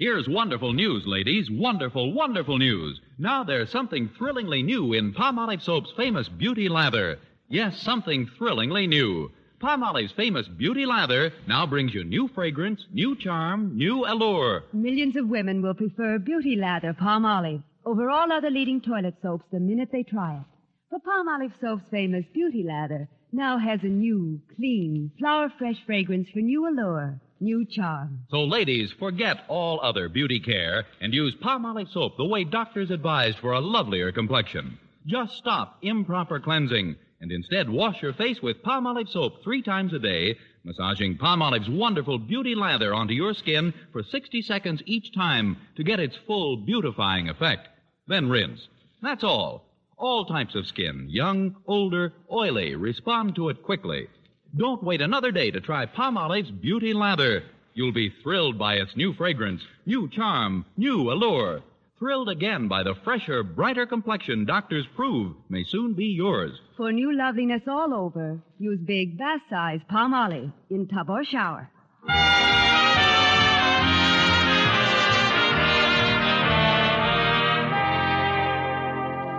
Here's 0.00 0.26
wonderful 0.26 0.72
news, 0.72 1.02
ladies. 1.06 1.50
Wonderful, 1.50 2.14
wonderful 2.14 2.56
news. 2.56 2.98
Now 3.18 3.44
there's 3.44 3.68
something 3.70 4.08
thrillingly 4.16 4.62
new 4.62 4.94
in 4.94 5.12
Palmolive 5.12 5.60
Soap's 5.60 5.92
famous 5.94 6.26
Beauty 6.26 6.70
Lather. 6.70 7.18
Yes, 7.50 7.82
something 7.82 8.26
thrillingly 8.38 8.86
new. 8.86 9.30
Palmolive's 9.60 10.12
famous 10.12 10.48
Beauty 10.48 10.86
Lather 10.86 11.34
now 11.46 11.66
brings 11.66 11.92
you 11.92 12.02
new 12.02 12.28
fragrance, 12.28 12.82
new 12.90 13.14
charm, 13.14 13.76
new 13.76 14.06
allure. 14.06 14.64
Millions 14.72 15.16
of 15.16 15.28
women 15.28 15.60
will 15.60 15.74
prefer 15.74 16.18
Beauty 16.18 16.56
Lather 16.56 16.94
Palmolive 16.94 17.62
over 17.84 18.08
all 18.08 18.32
other 18.32 18.48
leading 18.48 18.80
toilet 18.80 19.16
soaps 19.20 19.44
the 19.52 19.60
minute 19.60 19.90
they 19.92 20.02
try 20.02 20.36
it. 20.36 20.46
For 20.88 20.98
Palmolive 21.00 21.52
Soap's 21.60 21.84
famous 21.90 22.24
Beauty 22.32 22.62
Lather 22.62 23.06
now 23.32 23.58
has 23.58 23.80
a 23.82 23.88
new, 23.88 24.40
clean, 24.56 25.10
flower 25.18 25.52
fresh 25.58 25.76
fragrance 25.84 26.30
for 26.32 26.38
new 26.38 26.66
allure, 26.66 27.20
new 27.40 27.64
charm. 27.64 28.20
So, 28.30 28.44
ladies, 28.44 28.92
forget 28.98 29.44
all 29.48 29.80
other 29.82 30.08
beauty 30.08 30.40
care 30.40 30.84
and 31.00 31.12
use 31.14 31.34
Palmolive 31.42 31.92
soap 31.92 32.16
the 32.16 32.24
way 32.24 32.44
doctors 32.44 32.90
advised 32.90 33.38
for 33.38 33.52
a 33.52 33.60
lovelier 33.60 34.12
complexion. 34.12 34.78
Just 35.06 35.36
stop 35.36 35.78
improper 35.82 36.40
cleansing 36.40 36.96
and 37.20 37.32
instead 37.32 37.68
wash 37.68 38.02
your 38.02 38.14
face 38.14 38.40
with 38.42 38.62
Palmolive 38.62 39.08
soap 39.08 39.42
three 39.42 39.62
times 39.62 39.92
a 39.92 39.98
day, 39.98 40.36
massaging 40.64 41.18
Palmolive's 41.18 41.68
wonderful 41.68 42.18
beauty 42.18 42.54
lather 42.54 42.94
onto 42.94 43.14
your 43.14 43.34
skin 43.34 43.72
for 43.92 44.02
60 44.02 44.42
seconds 44.42 44.82
each 44.86 45.12
time 45.14 45.56
to 45.76 45.84
get 45.84 46.00
its 46.00 46.16
full 46.26 46.56
beautifying 46.56 47.28
effect. 47.28 47.68
Then 48.06 48.28
rinse. 48.28 48.68
That's 49.02 49.24
all. 49.24 49.64
All 49.96 50.24
types 50.24 50.54
of 50.54 50.66
skin, 50.66 51.06
young, 51.10 51.56
older, 51.66 52.14
oily, 52.32 52.74
respond 52.74 53.34
to 53.36 53.50
it 53.50 53.62
quickly. 53.62 54.08
Don't 54.56 54.82
wait 54.82 55.00
another 55.00 55.30
day 55.30 55.52
to 55.52 55.60
try 55.60 55.86
Palmolive's 55.86 56.50
Beauty 56.50 56.92
Lather. 56.92 57.44
You'll 57.72 57.92
be 57.92 58.12
thrilled 58.22 58.58
by 58.58 58.74
its 58.74 58.96
new 58.96 59.12
fragrance, 59.12 59.62
new 59.86 60.08
charm, 60.08 60.66
new 60.76 61.12
allure. 61.12 61.62
Thrilled 62.00 62.28
again 62.28 62.66
by 62.66 62.82
the 62.82 62.96
fresher, 63.04 63.44
brighter 63.44 63.86
complexion 63.86 64.44
doctors 64.44 64.86
prove 64.96 65.36
may 65.48 65.62
soon 65.62 65.94
be 65.94 66.06
yours. 66.06 66.58
For 66.76 66.90
new 66.90 67.16
loveliness 67.16 67.62
all 67.68 67.94
over, 67.94 68.40
use 68.58 68.80
big 68.80 69.16
bath 69.16 69.42
size 69.48 69.82
Palmolive 69.88 70.52
in 70.68 70.88
tub 70.88 71.10
or 71.10 71.24
shower. 71.24 71.70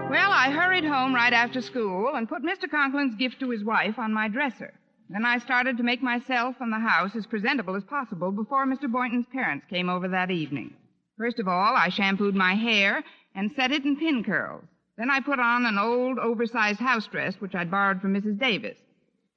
Well, 0.09 0.31
I 0.31 0.51
hurried 0.51 0.85
home 0.85 1.13
right 1.13 1.33
after 1.33 1.61
school 1.61 2.11
and 2.15 2.29
put 2.29 2.43
Mr. 2.43 2.69
Conklin's 2.69 3.15
gift 3.15 3.41
to 3.41 3.49
his 3.49 3.63
wife 3.63 3.99
on 3.99 4.13
my 4.13 4.29
dresser. 4.29 4.73
Then 5.11 5.25
I 5.25 5.39
started 5.39 5.75
to 5.75 5.83
make 5.83 6.01
myself 6.01 6.55
and 6.61 6.71
the 6.71 6.79
house 6.79 7.17
as 7.17 7.25
presentable 7.25 7.75
as 7.75 7.83
possible 7.83 8.31
before 8.31 8.65
Mr. 8.65 8.89
Boynton's 8.89 9.25
parents 9.33 9.65
came 9.69 9.89
over 9.89 10.07
that 10.07 10.31
evening. 10.31 10.73
First 11.17 11.37
of 11.39 11.49
all, 11.49 11.75
I 11.75 11.89
shampooed 11.89 12.33
my 12.33 12.55
hair 12.55 13.03
and 13.35 13.51
set 13.53 13.73
it 13.73 13.83
in 13.83 13.97
pin 13.97 14.23
curls. 14.23 14.63
Then 14.97 15.09
I 15.11 15.19
put 15.19 15.39
on 15.39 15.65
an 15.65 15.77
old, 15.77 16.17
oversized 16.17 16.79
house 16.79 17.07
dress 17.07 17.35
which 17.39 17.55
I'd 17.55 17.69
borrowed 17.69 17.99
from 17.99 18.13
Mrs. 18.13 18.39
Davis. 18.39 18.77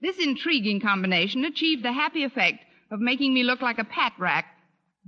This 0.01 0.19
intriguing 0.19 0.81
combination 0.81 1.45
achieved 1.45 1.85
the 1.85 1.93
happy 1.93 2.23
effect 2.23 2.59
of 2.93 3.01
making 3.01 3.35
me 3.35 3.43
look 3.43 3.61
like 3.61 3.79
a 3.79 3.85
pat 3.85 4.13
rack 4.17 4.47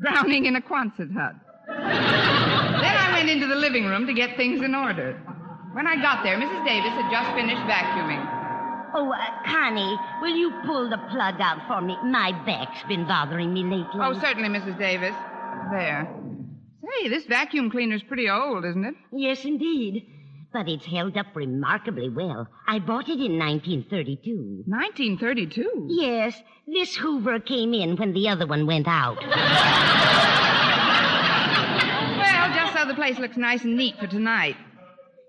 drowning 0.01 0.47
in 0.47 0.57
a 0.57 0.61
Quonset 0.61 1.13
hut. 1.13 1.37
then 1.69 2.97
I 2.97 3.11
went 3.13 3.31
into 3.31 3.47
the 3.47 3.55
living 3.55 3.85
room 3.85 4.07
to 4.09 4.15
get 4.15 4.37
things 4.37 4.63
in 4.63 4.75
order. 4.75 5.13
When 5.75 5.87
I 5.87 5.95
got 6.03 6.25
there, 6.25 6.37
Mrs. 6.37 6.67
Davis 6.67 6.91
had 6.91 7.11
just 7.11 7.37
finished 7.37 7.63
vacuuming. 7.63 8.36
Oh, 8.99 9.13
uh, 9.13 9.43
Connie, 9.45 9.95
will 10.23 10.35
you 10.35 10.51
pull 10.65 10.89
the 10.89 10.97
plug 11.11 11.35
out 11.39 11.59
for 11.67 11.83
me? 11.83 11.99
My 12.03 12.33
back's 12.47 12.83
been 12.89 13.07
bothering 13.07 13.53
me 13.53 13.63
lately. 13.63 14.01
Oh, 14.01 14.19
certainly, 14.19 14.49
Mrs. 14.49 14.79
Davis. 14.79 15.15
There. 15.71 16.09
Say, 17.03 17.09
this 17.09 17.27
vacuum 17.27 17.71
cleaner's 17.71 18.03
pretty 18.03 18.31
old, 18.31 18.65
isn't 18.65 18.85
it? 18.87 18.95
Yes, 19.13 19.45
indeed. 19.45 20.07
But 20.51 20.67
it's 20.67 20.87
held 20.87 21.15
up 21.19 21.27
remarkably 21.35 22.09
well. 22.09 22.49
I 22.67 22.79
bought 22.79 23.11
it 23.11 23.21
in 23.21 23.39
1932. 23.39 24.65
1932? 24.67 25.89
Yes. 25.91 26.41
This 26.67 26.97
Hoover 26.97 27.39
came 27.41 27.75
in 27.75 27.97
when 27.97 28.15
the 28.15 28.31
other 28.31 28.47
one 28.47 28.67
went 28.67 28.89
out. 28.89 29.19
Well, 32.17 32.55
just 32.55 32.75
so 32.75 32.87
the 32.87 32.95
place 32.95 33.19
looks 33.19 33.37
nice 33.37 33.63
and 33.65 33.77
neat 33.77 33.99
for 33.99 34.07
tonight. 34.07 34.57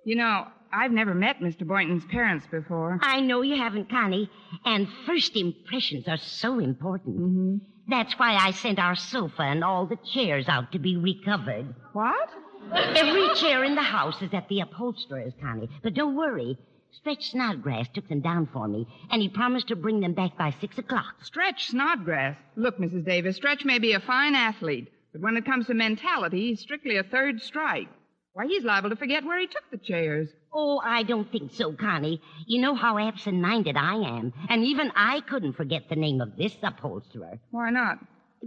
You 0.05 0.15
know, 0.15 0.47
I've 0.71 0.91
never 0.91 1.13
met 1.13 1.39
Mr. 1.39 1.65
Boynton's 1.65 2.05
parents 2.05 2.45
before. 2.49 2.99
I 3.01 3.19
know 3.19 3.41
you 3.41 3.57
haven't, 3.57 3.89
Connie. 3.89 4.29
And 4.65 4.87
first 5.05 5.35
impressions 5.35 6.07
are 6.07 6.17
so 6.17 6.59
important. 6.59 7.17
Mm-hmm. 7.17 7.57
That's 7.89 8.17
why 8.19 8.35
I 8.35 8.51
sent 8.51 8.79
our 8.79 8.95
sofa 8.95 9.43
and 9.43 9.63
all 9.63 9.85
the 9.85 9.97
chairs 10.13 10.49
out 10.49 10.71
to 10.73 10.79
be 10.79 10.97
recovered. 10.97 11.73
What? 11.93 12.29
Every 12.73 13.33
chair 13.35 13.63
in 13.63 13.75
the 13.75 13.81
house 13.81 14.21
is 14.21 14.33
at 14.33 14.49
the 14.49 14.59
upholsterer's, 14.59 15.33
Connie. 15.41 15.69
But 15.83 15.93
don't 15.93 16.15
worry. 16.15 16.57
Stretch 16.91 17.31
Snodgrass 17.31 17.87
took 17.93 18.07
them 18.09 18.21
down 18.21 18.47
for 18.51 18.67
me, 18.67 18.87
and 19.11 19.21
he 19.21 19.29
promised 19.29 19.67
to 19.67 19.75
bring 19.75 19.99
them 19.99 20.13
back 20.13 20.37
by 20.37 20.51
six 20.59 20.77
o'clock. 20.77 21.23
Stretch 21.23 21.67
Snodgrass. 21.67 22.35
Look, 22.55 22.77
Mrs. 22.77 23.05
Davis, 23.05 23.35
Stretch 23.35 23.63
may 23.63 23.79
be 23.79 23.93
a 23.93 23.99
fine 23.99 24.35
athlete, 24.35 24.89
but 25.11 25.21
when 25.21 25.37
it 25.37 25.45
comes 25.45 25.67
to 25.67 25.73
mentality, 25.73 26.47
he's 26.47 26.61
strictly 26.61 26.97
a 26.97 27.03
third 27.03 27.41
strike. 27.41 27.87
Why, 28.33 28.47
he's 28.47 28.63
liable 28.63 28.89
to 28.89 28.95
forget 28.95 29.23
where 29.23 29.39
he 29.39 29.47
took 29.47 29.69
the 29.71 29.77
chairs. 29.77 30.29
Oh, 30.53 30.79
I 30.83 31.03
don't 31.03 31.31
think 31.31 31.53
so, 31.53 31.73
Connie. 31.73 32.21
You 32.45 32.61
know 32.61 32.73
how 32.75 32.97
absent 32.97 33.39
minded 33.41 33.75
I 33.77 33.95
am, 33.95 34.33
and 34.49 34.63
even 34.63 34.91
I 34.95 35.21
couldn't 35.21 35.53
forget 35.53 35.89
the 35.89 35.95
name 35.95 36.21
of 36.21 36.35
this 36.37 36.55
upholsterer. 36.63 37.39
Why 37.51 37.69
not? 37.69 37.99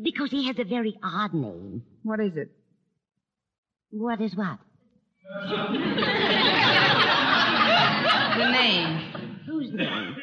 Because 0.02 0.30
he 0.30 0.46
has 0.46 0.58
a 0.58 0.64
very 0.64 0.96
odd 1.02 1.34
name. 1.34 1.82
What 2.02 2.20
is 2.20 2.36
it? 2.36 2.48
What 3.90 4.20
is 4.20 4.34
what? 4.36 4.58
The 8.38 8.50
name. 8.50 9.00
Whose 9.46 9.72
name? 9.72 10.16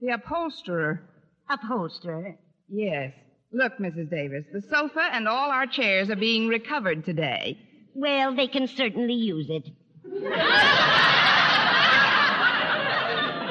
The 0.00 0.08
upholsterer. 0.14 1.00
Upholsterer? 1.48 2.36
Yes. 2.68 3.12
Look, 3.52 3.78
Mrs. 3.78 4.10
Davis, 4.10 4.44
the 4.52 4.62
sofa 4.62 5.08
and 5.12 5.28
all 5.28 5.50
our 5.50 5.66
chairs 5.66 6.10
are 6.10 6.16
being 6.16 6.48
recovered 6.48 7.04
today. 7.04 7.58
Well, 7.94 8.34
they 8.34 8.48
can 8.48 8.66
certainly 8.66 9.14
use 9.14 9.46
it. 9.48 9.68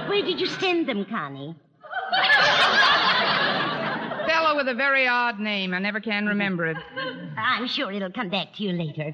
Where 0.09 0.21
did 0.21 0.39
you 0.39 0.47
send 0.47 0.87
them, 0.87 1.05
Connie? 1.05 1.55
Fellow 4.27 4.55
with 4.55 4.67
a 4.67 4.73
very 4.75 5.07
odd 5.07 5.39
name. 5.39 5.73
I 5.73 5.79
never 5.79 5.99
can 5.99 6.25
remember 6.27 6.67
it. 6.67 6.77
I'm 7.37 7.67
sure 7.67 7.91
it'll 7.91 8.11
come 8.11 8.29
back 8.29 8.53
to 8.55 8.63
you 8.63 8.71
later. 8.71 9.13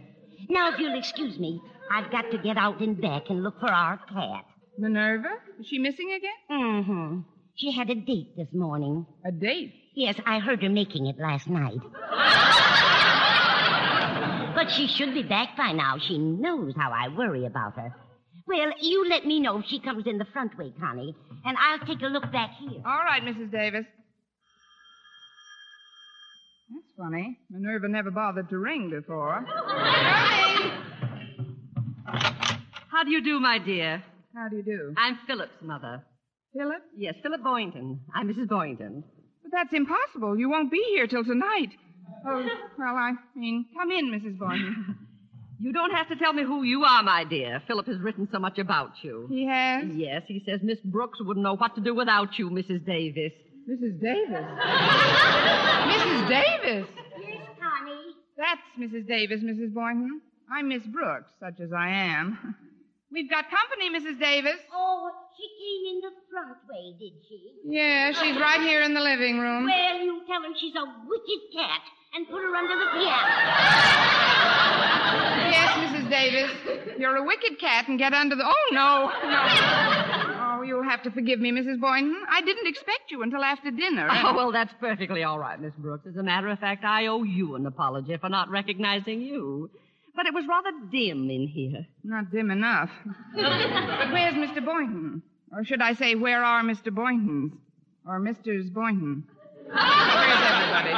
Now, 0.49 0.71
if 0.71 0.79
you'll 0.79 0.97
excuse 0.97 1.39
me, 1.39 1.61
I've 1.91 2.11
got 2.11 2.29
to 2.31 2.37
get 2.37 2.57
out 2.57 2.79
and 2.81 2.99
back 3.01 3.29
and 3.29 3.43
look 3.43 3.59
for 3.59 3.71
our 3.71 3.97
cat. 3.97 4.45
Minerva? 4.77 5.29
Is 5.59 5.67
she 5.67 5.79
missing 5.79 6.11
again? 6.11 6.31
Mm-hmm. 6.51 7.19
She 7.55 7.71
had 7.71 7.89
a 7.89 7.95
date 7.95 8.35
this 8.37 8.47
morning. 8.53 9.05
A 9.25 9.31
date? 9.31 9.73
Yes, 9.95 10.15
I 10.25 10.39
heard 10.39 10.61
her 10.63 10.69
making 10.69 11.07
it 11.07 11.17
last 11.19 11.47
night. 11.47 11.79
But 14.55 14.69
she 14.75 14.87
should 14.87 15.13
be 15.13 15.23
back 15.23 15.55
by 15.57 15.71
now. 15.71 15.97
She 15.99 16.17
knows 16.17 16.73
how 16.77 16.91
I 16.91 17.07
worry 17.09 17.45
about 17.45 17.75
her. 17.75 17.93
Well, 18.47 18.71
you 18.81 19.07
let 19.07 19.25
me 19.25 19.39
know 19.39 19.59
if 19.59 19.65
she 19.67 19.79
comes 19.79 20.05
in 20.07 20.17
the 20.17 20.25
front 20.33 20.57
way, 20.57 20.73
Connie, 20.79 21.15
and 21.45 21.57
I'll 21.57 21.85
take 21.85 22.01
a 22.01 22.07
look 22.07 22.31
back 22.31 22.51
here. 22.59 22.81
All 22.85 23.03
right, 23.03 23.21
Mrs. 23.23 23.51
Davis. 23.51 23.85
That's 26.71 26.85
funny. 26.97 27.37
Minerva 27.49 27.87
never 27.87 28.11
bothered 28.11 28.49
to 28.49 28.57
ring 28.57 28.89
before. 28.89 29.45
Coming! 29.45 30.71
How 32.91 33.03
do 33.03 33.11
you 33.11 33.23
do, 33.23 33.39
my 33.39 33.59
dear? 33.59 34.03
How 34.35 34.49
do 34.49 34.57
you 34.57 34.63
do? 34.63 34.93
I'm 34.97 35.19
Philip's 35.27 35.61
mother. 35.61 36.03
Philip? 36.57 36.81
Yes, 36.97 37.15
Philip 37.21 37.43
Boynton. 37.43 37.99
I'm 38.15 38.27
Mrs. 38.27 38.47
Boynton. 38.49 39.03
But 39.43 39.51
that's 39.51 39.73
impossible. 39.73 40.37
You 40.37 40.49
won't 40.49 40.71
be 40.71 40.83
here 40.89 41.07
till 41.07 41.23
tonight. 41.23 41.69
Oh, 42.25 42.45
well, 42.77 42.95
I 42.95 43.13
mean, 43.35 43.65
come 43.77 43.91
in, 43.91 44.11
Mrs. 44.11 44.37
Boynton. 44.37 44.97
You 45.61 45.73
don't 45.73 45.91
have 45.91 46.07
to 46.07 46.15
tell 46.15 46.31
me 46.31 46.43
who 46.43 46.63
you 46.63 46.85
are, 46.85 47.03
my 47.03 47.25
dear. 47.25 47.61
Philip 47.67 47.85
has 47.87 47.99
written 47.99 48.29
so 48.31 48.39
much 48.39 48.57
about 48.59 48.91
you. 49.01 49.27
He 49.29 49.45
has? 49.45 49.83
Yes, 49.93 50.21
he 50.25 50.41
says 50.45 50.61
Miss 50.63 50.79
Brooks 50.85 51.19
wouldn't 51.21 51.43
know 51.43 51.57
what 51.57 51.75
to 51.75 51.81
do 51.81 51.93
without 51.93 52.39
you, 52.39 52.49
Mrs. 52.49 52.85
Davis. 52.85 53.33
Mrs. 53.69 53.99
Davis? 53.99 54.39
Mrs. 55.91 56.29
Davis? 56.29 56.87
Yes, 57.19 57.41
Connie. 57.59 58.15
That's 58.37 58.61
Mrs. 58.79 59.05
Davis, 59.05 59.41
Mrs. 59.41 59.73
Boynton. 59.73 60.21
I'm 60.49 60.69
Miss 60.69 60.83
Brooks, 60.83 61.29
such 61.41 61.59
as 61.59 61.73
I 61.73 61.89
am. 61.89 62.55
We've 63.11 63.29
got 63.29 63.45
company, 63.51 63.89
Mrs. 63.91 64.17
Davis. 64.17 64.55
Oh, 64.73 65.11
she 65.35 65.43
came 65.59 65.95
in 65.95 66.01
the 66.07 66.11
front 66.31 66.57
way, 66.69 66.95
did 66.97 67.19
she? 67.27 67.51
Yeah, 67.65 68.13
she's 68.13 68.39
right 68.39 68.61
here 68.61 68.81
in 68.81 68.93
the 68.93 69.01
living 69.01 69.39
room. 69.39 69.65
Well, 69.65 69.97
you 69.99 70.21
tell 70.25 70.41
her 70.41 70.55
she's 70.57 70.75
a 70.75 70.85
wicked 71.05 71.41
cat 71.53 71.81
and 72.13 72.27
put 72.27 72.41
her 72.41 72.55
under 72.55 72.75
the 72.77 72.89
piano. 72.93 73.29
Yes, 75.51 75.77
Mrs. 75.77 76.09
Davis. 76.09 76.51
You're 76.97 77.15
a 77.17 77.23
wicked 77.23 77.59
cat 77.59 77.87
and 77.87 77.97
get 77.99 78.13
under 78.13 78.35
the. 78.35 78.43
Oh, 78.45 78.69
no, 78.71 79.11
no. 79.29 80.35
Oh, 80.41 80.61
you'll 80.63 80.83
have 80.83 81.03
to 81.03 81.11
forgive 81.11 81.39
me, 81.39 81.51
Mrs. 81.51 81.79
Boynton. 81.79 82.15
I 82.29 82.41
didn't 82.41 82.67
expect 82.67 83.11
you 83.11 83.21
until 83.23 83.43
after 83.43 83.71
dinner. 83.71 84.07
Oh, 84.29 84.33
well, 84.35 84.51
that's 84.51 84.73
perfectly 84.79 85.23
all 85.23 85.39
right, 85.39 85.59
Miss 85.59 85.73
Brooks. 85.77 86.05
As 86.07 86.15
a 86.17 86.23
matter 86.23 86.49
of 86.49 86.59
fact, 86.59 86.83
I 86.83 87.07
owe 87.07 87.23
you 87.23 87.55
an 87.55 87.65
apology 87.65 88.15
for 88.17 88.29
not 88.29 88.49
recognizing 88.49 89.21
you. 89.21 89.69
But 90.15 90.25
it 90.25 90.33
was 90.33 90.43
rather 90.49 90.71
dim 90.91 91.29
in 91.29 91.47
here. 91.47 91.85
Not 92.03 92.31
dim 92.31 92.51
enough. 92.51 92.89
but 93.33 94.11
where's 94.11 94.33
Mr. 94.33 94.63
Boynton? 94.65 95.21
Or 95.53 95.63
should 95.63 95.81
I 95.81 95.93
say, 95.93 96.15
where 96.15 96.43
are 96.43 96.61
Mr. 96.63 96.87
Boyntons? 96.89 97.53
Or 98.05 98.19
Mr.'s 98.19 98.69
Boynton? 98.69 99.23
Where's 99.73 100.41
everybody? 100.51 100.93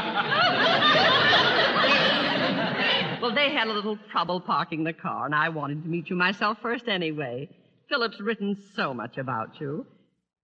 Well, 3.22 3.36
they 3.36 3.52
had 3.54 3.68
a 3.68 3.74
little 3.74 3.98
trouble 4.12 4.40
parking 4.42 4.84
the 4.84 4.94
car, 4.94 5.26
and 5.26 5.36
I 5.36 5.50
wanted 5.50 5.84
to 5.84 5.90
meet 5.90 6.10
you 6.10 6.16
myself 6.16 6.58
first 6.62 6.88
anyway. 6.88 7.50
Philip's 7.90 8.20
written 8.20 8.56
so 8.76 8.94
much 8.94 9.18
about 9.18 9.60
you. 9.60 9.86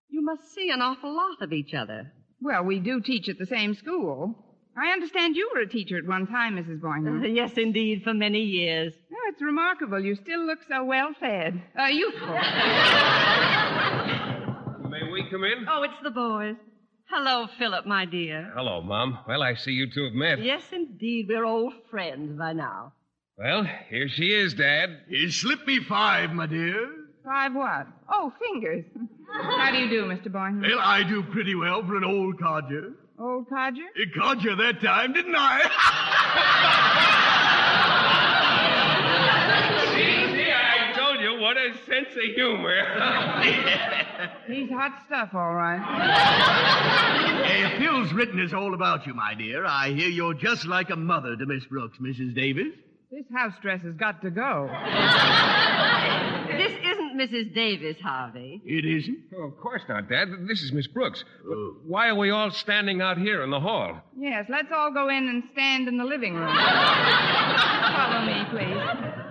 You 0.09 0.21
must 0.23 0.53
see 0.53 0.69
an 0.69 0.81
awful 0.81 1.15
lot 1.15 1.41
of 1.41 1.51
each 1.53 1.73
other. 1.73 2.11
Well, 2.39 2.63
we 2.63 2.79
do 2.79 3.01
teach 3.01 3.29
at 3.29 3.39
the 3.39 3.45
same 3.47 3.73
school. 3.73 4.35
I 4.77 4.91
understand 4.91 5.35
you 5.35 5.49
were 5.55 5.61
a 5.61 5.67
teacher 5.67 5.97
at 5.97 6.05
one 6.05 6.27
time, 6.27 6.55
Mrs. 6.55 6.79
Boynton. 6.81 7.35
yes, 7.35 7.53
indeed, 7.57 8.03
for 8.03 8.13
many 8.13 8.41
years. 8.41 8.93
Oh, 9.11 9.29
it's 9.31 9.41
remarkable. 9.41 9.99
You 9.99 10.13
still 10.15 10.45
look 10.45 10.59
so 10.69 10.83
well 10.83 11.13
fed. 11.19 11.59
Uh, 11.79 11.85
youthful. 11.85 12.27
May 14.89 15.09
we 15.11 15.25
come 15.31 15.43
in? 15.45 15.65
Oh, 15.67 15.81
it's 15.81 15.99
the 16.03 16.11
boys. 16.11 16.55
Hello, 17.09 17.47
Philip, 17.57 17.85
my 17.85 18.05
dear. 18.05 18.51
Hello, 18.53 18.81
Mom. 18.81 19.19
Well, 19.27 19.41
I 19.41 19.55
see 19.55 19.71
you 19.71 19.89
two 19.89 20.03
have 20.05 20.13
met. 20.13 20.43
Yes, 20.43 20.63
indeed. 20.73 21.27
We're 21.29 21.45
old 21.45 21.73
friends 21.89 22.37
by 22.37 22.51
now. 22.51 22.91
Well, 23.37 23.65
here 23.89 24.09
she 24.09 24.33
is, 24.33 24.53
Dad. 24.53 24.89
It 25.07 25.31
slipped 25.31 25.65
me 25.65 25.79
five, 25.87 26.31
my 26.31 26.47
dear. 26.47 26.89
Five 27.23 27.53
what? 27.55 27.87
Oh, 28.09 28.33
fingers. 28.39 28.83
How 29.31 29.71
do 29.71 29.77
you 29.77 29.89
do, 29.89 30.03
Mr. 30.03 30.31
Boynton? 30.31 30.61
Well, 30.61 30.79
I 30.79 31.03
do 31.03 31.23
pretty 31.23 31.55
well 31.55 31.85
for 31.85 31.95
an 31.95 32.03
old 32.03 32.39
codger. 32.39 32.91
Old 33.19 33.47
codger? 33.49 33.85
It 33.95 34.13
caught 34.13 34.41
you 34.43 34.55
that 34.55 34.81
time, 34.81 35.13
didn't 35.13 35.35
I? 35.35 35.61
see, 39.93 40.35
see, 40.35 40.51
I 40.51 40.93
told 40.97 41.19
you 41.21 41.36
what 41.47 41.55
a 41.55 41.73
sense 41.85 42.09
of 42.09 42.35
humor. 42.35 42.75
He's 44.47 44.69
hot 44.69 44.91
stuff, 45.05 45.29
all 45.33 45.53
right. 45.55 45.79
hey, 47.45 47.79
Phil's 47.79 48.11
written 48.11 48.43
us 48.43 48.51
all 48.51 48.73
about 48.73 49.07
you, 49.07 49.13
my 49.13 49.33
dear. 49.33 49.65
I 49.65 49.93
hear 49.93 50.09
you're 50.09 50.33
just 50.33 50.65
like 50.65 50.89
a 50.89 50.97
mother 50.97 51.37
to 51.37 51.45
Miss 51.45 51.63
Brooks, 51.63 51.99
Mrs. 52.01 52.35
Davis. 52.35 52.73
This 53.09 53.23
house 53.33 53.53
dress 53.61 53.81
has 53.83 53.93
got 53.93 54.21
to 54.23 54.29
go. 54.29 54.69
This 56.51 56.73
isn't 56.83 57.17
Mrs. 57.17 57.55
Davis, 57.55 57.95
Harvey. 58.03 58.61
It 58.65 58.83
isn't? 58.83 59.17
Oh, 59.37 59.43
of 59.43 59.57
course 59.57 59.83
not, 59.87 60.09
Dad. 60.09 60.27
This 60.49 60.61
is 60.61 60.73
Miss 60.73 60.87
Brooks. 60.87 61.23
Oh. 61.47 61.77
Why 61.85 62.09
are 62.09 62.15
we 62.15 62.29
all 62.29 62.51
standing 62.51 62.99
out 63.01 63.17
here 63.17 63.43
in 63.43 63.51
the 63.51 63.59
hall? 63.61 64.01
Yes, 64.17 64.47
let's 64.49 64.67
all 64.73 64.91
go 64.91 65.07
in 65.07 65.29
and 65.29 65.43
stand 65.53 65.87
in 65.87 65.97
the 65.97 66.03
living 66.03 66.33
room. 66.33 66.53
Follow 66.53 68.25
me, 68.25 68.43
please. 68.51 69.23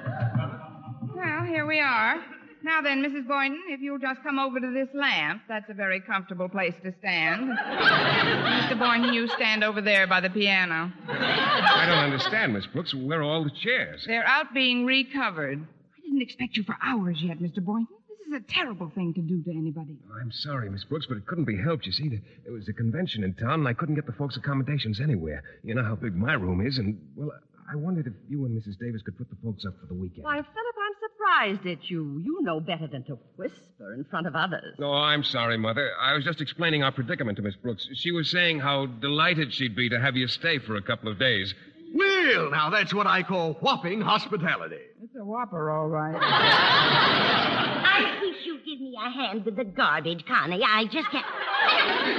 Here 1.46 1.66
we 1.66 1.78
are. 1.80 2.22
Now 2.62 2.80
then, 2.82 3.02
Mrs. 3.02 3.26
Boynton, 3.28 3.62
if 3.68 3.80
you'll 3.80 3.98
just 3.98 4.22
come 4.22 4.38
over 4.38 4.58
to 4.58 4.72
this 4.72 4.88
lamp, 4.94 5.42
that's 5.48 5.68
a 5.70 5.74
very 5.74 6.00
comfortable 6.00 6.48
place 6.48 6.74
to 6.82 6.92
stand. 6.98 7.50
Mr. 7.50 8.78
Boynton, 8.78 9.12
you 9.14 9.28
stand 9.28 9.62
over 9.62 9.80
there 9.80 10.06
by 10.06 10.20
the 10.20 10.30
piano. 10.30 10.90
I 11.08 11.86
don't 11.86 11.98
understand, 12.12 12.52
Miss 12.54 12.66
Brooks. 12.66 12.92
Where 12.94 13.20
are 13.20 13.24
all 13.24 13.44
the 13.44 13.52
chairs? 13.62 14.02
They're 14.06 14.26
out 14.26 14.52
being 14.52 14.84
recovered. 14.84 15.60
I 15.96 16.00
didn't 16.02 16.22
expect 16.22 16.56
you 16.56 16.64
for 16.64 16.76
hours 16.82 17.18
yet, 17.20 17.38
Mr. 17.38 17.64
Boynton. 17.64 17.86
This 18.08 18.26
is 18.28 18.32
a 18.48 18.52
terrible 18.52 18.90
thing 18.94 19.14
to 19.14 19.20
do 19.20 19.42
to 19.44 19.50
anybody. 19.50 19.96
Oh, 20.10 20.18
I'm 20.20 20.32
sorry, 20.32 20.68
Miss 20.68 20.82
Brooks, 20.84 21.06
but 21.08 21.16
it 21.18 21.26
couldn't 21.26 21.44
be 21.44 21.56
helped. 21.62 21.86
You 21.86 21.92
see, 21.92 22.08
there- 22.08 22.22
there 22.44 22.52
was 22.52 22.68
a 22.68 22.72
convention 22.72 23.22
in 23.22 23.34
town, 23.34 23.60
and 23.60 23.68
I 23.68 23.72
couldn't 23.74 23.94
get 23.94 24.06
the 24.06 24.12
folks 24.12 24.36
accommodations 24.36 25.00
anywhere. 25.00 25.42
You 25.62 25.74
know 25.74 25.84
how 25.84 25.94
big 25.94 26.16
my 26.16 26.34
room 26.34 26.66
is, 26.66 26.78
and, 26.78 26.98
well, 27.14 27.30
I 27.70 27.76
wondered 27.76 28.06
if 28.06 28.12
you 28.28 28.44
and 28.44 28.56
Mrs. 28.60 28.78
Davis 28.78 29.02
could 29.02 29.16
put 29.18 29.28
the 29.28 29.36
folks 29.42 29.64
up 29.66 29.74
for 29.80 29.86
the 29.86 29.94
weekend. 29.94 30.24
Why, 30.24 30.34
Philip, 30.36 30.46
I'm 30.54 30.94
surprised 31.10 31.66
at 31.66 31.90
you. 31.90 32.20
You 32.24 32.38
know 32.42 32.60
better 32.60 32.86
than 32.86 33.02
to 33.04 33.18
whisper 33.36 33.94
in 33.94 34.04
front 34.04 34.26
of 34.26 34.34
others. 34.36 34.76
Oh, 34.80 34.92
I'm 34.92 35.24
sorry, 35.24 35.56
Mother. 35.58 35.90
I 36.00 36.14
was 36.14 36.24
just 36.24 36.40
explaining 36.40 36.82
our 36.82 36.92
predicament 36.92 37.36
to 37.36 37.42
Miss 37.42 37.56
Brooks. 37.56 37.88
She 37.94 38.12
was 38.12 38.30
saying 38.30 38.60
how 38.60 38.86
delighted 38.86 39.52
she'd 39.52 39.74
be 39.74 39.88
to 39.88 40.00
have 40.00 40.16
you 40.16 40.28
stay 40.28 40.58
for 40.58 40.76
a 40.76 40.82
couple 40.82 41.10
of 41.10 41.18
days. 41.18 41.54
Well, 41.94 42.50
now 42.50 42.70
that's 42.70 42.92
what 42.92 43.06
I 43.06 43.22
call 43.22 43.54
whopping 43.54 44.00
hospitality. 44.00 44.80
It's 45.02 45.14
a 45.18 45.24
whopper, 45.24 45.70
all 45.70 45.88
right. 45.88 46.16
I 46.20 48.18
wish 48.20 48.36
you'd 48.44 48.64
give 48.64 48.80
me 48.80 48.94
a 49.00 49.10
hand 49.10 49.44
with 49.44 49.56
the 49.56 49.64
garbage, 49.64 50.24
Connie. 50.26 50.62
I 50.64 50.84
just 50.84 51.08
can't. 51.10 51.26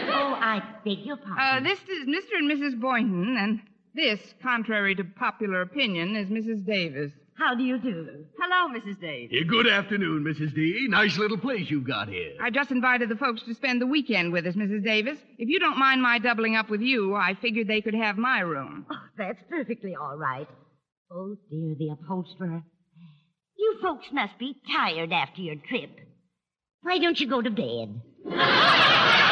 Oh, 0.10 0.34
I 0.34 0.62
beg 0.84 1.00
your 1.06 1.18
pardon. 1.18 1.66
Uh, 1.66 1.70
this 1.70 1.80
is 1.84 2.08
Mr. 2.08 2.38
and 2.38 2.52
Mrs. 2.52 2.80
Boynton, 2.80 3.38
and 3.38 3.60
this, 3.98 4.20
contrary 4.42 4.96
to 4.96 5.04
popular 5.04 5.62
opinion, 5.62 6.16
is 6.16 6.30
Mrs. 6.30 6.66
Davis. 6.66 7.12
How 7.38 7.54
do 7.54 7.64
you 7.64 7.78
do? 7.78 8.26
Hello, 8.40 8.74
Mrs. 8.74 9.00
Davis. 9.00 9.30
Yeah, 9.32 9.44
good 9.48 9.68
afternoon, 9.68 10.24
Mrs. 10.24 10.56
D. 10.56 10.88
Nice 10.90 11.18
little 11.18 11.38
place 11.38 11.70
you've 11.70 11.84
got 11.88 12.08
here. 12.08 12.32
I 12.42 12.50
just 12.50 12.72
invited 12.72 13.10
the 13.10 13.16
folks 13.16 13.44
to 13.44 13.54
spend 13.54 13.80
the 13.82 13.86
weekend 13.86 14.32
with 14.34 14.48
us, 14.48 14.56
Mrs. 14.56 14.84
Davis. 14.84 15.20
If 15.38 15.48
you 15.50 15.60
don't 15.60 15.78
mind 15.78 16.02
my 16.02 16.18
doubling 16.18 16.56
up 16.56 16.70
with 16.70 16.82
you, 16.82 17.14
I 17.16 17.36
figured 17.40 17.68
they 17.68 17.82
could 17.82 17.94
have 17.94 18.18
my 18.18 18.40
room. 18.40 18.86
Oh, 19.20 19.24
that's 19.24 19.42
perfectly 19.50 19.96
all 20.00 20.16
right. 20.16 20.48
Oh, 21.12 21.36
dear, 21.50 21.76
the 21.78 21.90
upholsterer. 21.90 22.62
You 23.58 23.80
folks 23.82 24.06
must 24.12 24.38
be 24.38 24.56
tired 24.72 25.12
after 25.12 25.42
your 25.42 25.56
trip. 25.56 25.90
Why 26.84 27.00
don't 27.00 27.20
you 27.20 27.28
go 27.28 27.42
to 27.42 27.50
bed? 27.50 28.00
Bed? 28.26 29.24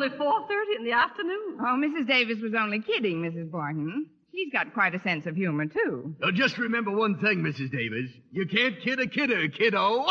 only 0.00 0.16
4.30 0.16 0.76
in 0.78 0.84
the 0.84 0.92
afternoon. 0.92 1.58
Oh, 1.60 1.76
Mrs. 1.76 2.06
Davis 2.06 2.40
was 2.40 2.54
only 2.54 2.80
kidding, 2.80 3.22
Mrs. 3.22 3.50
Boynton. 3.50 4.06
She's 4.34 4.50
got 4.50 4.72
quite 4.72 4.94
a 4.94 5.00
sense 5.00 5.26
of 5.26 5.36
humor, 5.36 5.66
too. 5.66 6.14
Now, 6.20 6.30
just 6.30 6.56
remember 6.56 6.90
one 6.90 7.18
thing, 7.18 7.40
Mrs. 7.40 7.70
Davis. 7.70 8.10
You 8.32 8.46
can't 8.46 8.80
kid 8.80 8.98
a 9.00 9.06
kidder, 9.06 9.48
kiddo. 9.48 10.06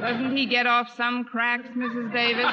Doesn't 0.00 0.36
he 0.36 0.46
get 0.46 0.66
off 0.66 0.94
some 0.96 1.24
cracks, 1.24 1.68
Mrs. 1.76 2.12
Davis? 2.12 2.44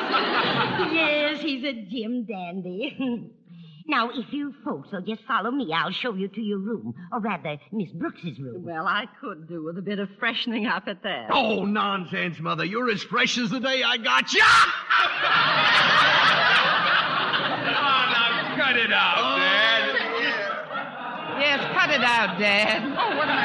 yes, 0.93 1.41
he's 1.41 1.63
a 1.63 1.73
Jim 1.89 2.25
dandy. 2.25 3.31
now, 3.87 4.09
if 4.09 4.31
you 4.31 4.53
folks 4.63 4.91
will 4.91 5.01
just 5.01 5.23
follow 5.27 5.51
me, 5.51 5.71
I'll 5.73 5.91
show 5.91 6.13
you 6.13 6.27
to 6.29 6.41
your 6.41 6.59
room, 6.59 6.93
or 7.11 7.19
rather, 7.19 7.57
Miss 7.71 7.91
Brooks's 7.91 8.39
room. 8.39 8.63
Well, 8.63 8.87
I 8.87 9.05
could 9.19 9.47
do 9.47 9.63
with 9.63 9.77
a 9.77 9.81
bit 9.81 9.99
of 9.99 10.09
freshening 10.19 10.65
up 10.67 10.87
at 10.87 11.03
that. 11.03 11.27
Oh, 11.31 11.65
nonsense, 11.65 12.39
Mother. 12.39 12.63
You're 12.63 12.89
as 12.89 13.03
fresh 13.03 13.37
as 13.37 13.49
the 13.49 13.59
day 13.59 13.83
I 13.83 13.97
got 13.97 14.33
you. 14.33 14.41
Oh, 17.75 18.05
now 18.11 18.55
cut 18.57 18.77
it 18.77 18.91
out, 18.93 19.15
oh. 19.17 19.37
Dad. 19.37 19.95
Yes, 21.39 21.59
cut 21.73 21.89
it 21.89 22.01
out, 22.03 22.37
Dad. 22.39 22.83
Oh, 22.83 23.15
what 23.17 23.27
am 23.27 23.37
I 23.37 23.43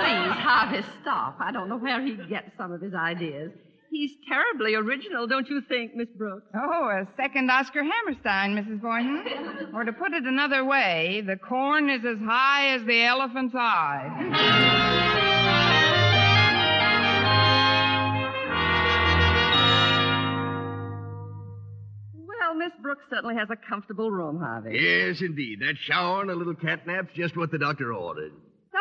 Please, 0.00 0.42
Harvey, 0.42 0.82
stop. 1.00 1.36
I 1.40 1.52
don't 1.52 1.68
know 1.68 1.76
where 1.78 2.00
he 2.04 2.16
gets 2.28 2.50
some 2.56 2.72
of 2.72 2.80
his 2.80 2.94
ideas. 2.94 3.52
He's 3.90 4.12
terribly 4.28 4.74
original, 4.74 5.26
don't 5.26 5.48
you 5.48 5.62
think, 5.66 5.94
Miss 5.94 6.08
Brooks? 6.16 6.46
Oh, 6.54 6.88
a 6.88 7.06
second 7.16 7.50
Oscar 7.50 7.82
Hammerstein, 7.82 8.54
Mrs. 8.54 8.80
Boynton. 8.82 9.70
or 9.74 9.84
to 9.84 9.92
put 9.92 10.12
it 10.12 10.24
another 10.24 10.64
way, 10.64 11.22
the 11.26 11.36
corn 11.36 11.88
is 11.88 12.04
as 12.04 12.18
high 12.18 12.74
as 12.74 12.84
the 12.84 13.02
elephant's 13.02 13.54
eye. 13.56 15.18
Well, 22.14 22.54
Miss 22.56 22.72
Brooks 22.82 23.04
certainly 23.10 23.34
has 23.36 23.48
a 23.50 23.56
comfortable 23.56 24.10
room, 24.10 24.38
Harvey. 24.38 24.78
yes, 24.80 25.20
indeed. 25.20 25.60
That 25.60 25.76
shower 25.78 26.22
and 26.22 26.30
a 26.30 26.34
little 26.34 26.54
catnap's 26.54 27.12
just 27.14 27.36
what 27.36 27.50
the 27.50 27.58
doctor 27.58 27.92
ordered. 27.92 28.32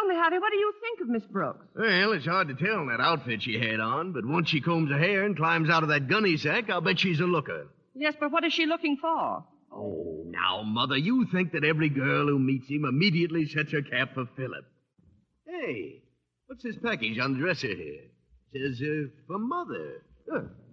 Me, 0.08 0.15
Harvey, 0.15 0.39
what 0.39 0.52
do 0.52 0.58
you 0.58 0.74
think 0.82 1.02
of 1.02 1.10
Miss 1.10 1.24
Brooks? 1.26 1.65
Well, 1.76 2.13
it's 2.13 2.26
hard 2.26 2.48
to 2.48 2.54
tell 2.56 2.82
in 2.82 2.88
that 2.88 3.00
outfit 3.02 3.41
she 3.43 3.60
had 3.60 3.80
on, 3.80 4.13
but 4.13 4.26
once 4.26 4.50
she 4.50 4.62
combs 4.62 4.89
her 4.91 4.98
hair 4.98 5.24
and 5.24 5.36
climbs 5.36 5.70
out 5.70 5.84
of 5.84 5.89
that 5.89 6.08
gunny 6.08 6.38
sack, 6.38 6.70
I'll 6.70 6.82
bet 6.82 7.00
she's 7.00 7.20
a 7.20 7.26
looker. 7.26 7.67
Yes, 7.96 8.15
but 8.20 8.32
what 8.32 8.43
is 8.43 8.54
she 8.54 8.65
looking 8.65 8.98
for? 8.98 9.43
Oh, 9.72 10.24
now, 10.28 10.62
Mother, 10.63 10.98
you 10.98 11.26
think 11.32 11.52
that 11.52 11.63
every 11.65 11.89
girl 11.89 12.28
who 12.28 12.39
meets 12.39 12.70
him 12.70 12.86
immediately 12.86 13.48
sets 13.48 13.72
her 13.72 13.82
cap 13.82 14.13
for 14.13 14.26
Philip. 14.38 14.65
Hey, 15.46 16.04
what's 16.48 16.63
this 16.63 16.78
package 16.84 17.20
on 17.20 17.34
the 17.34 17.39
dresser 17.39 17.67
here? 17.67 18.04
Says, 18.54 18.82
uh, 18.82 19.10
for 19.28 19.39
Mother. 19.39 20.04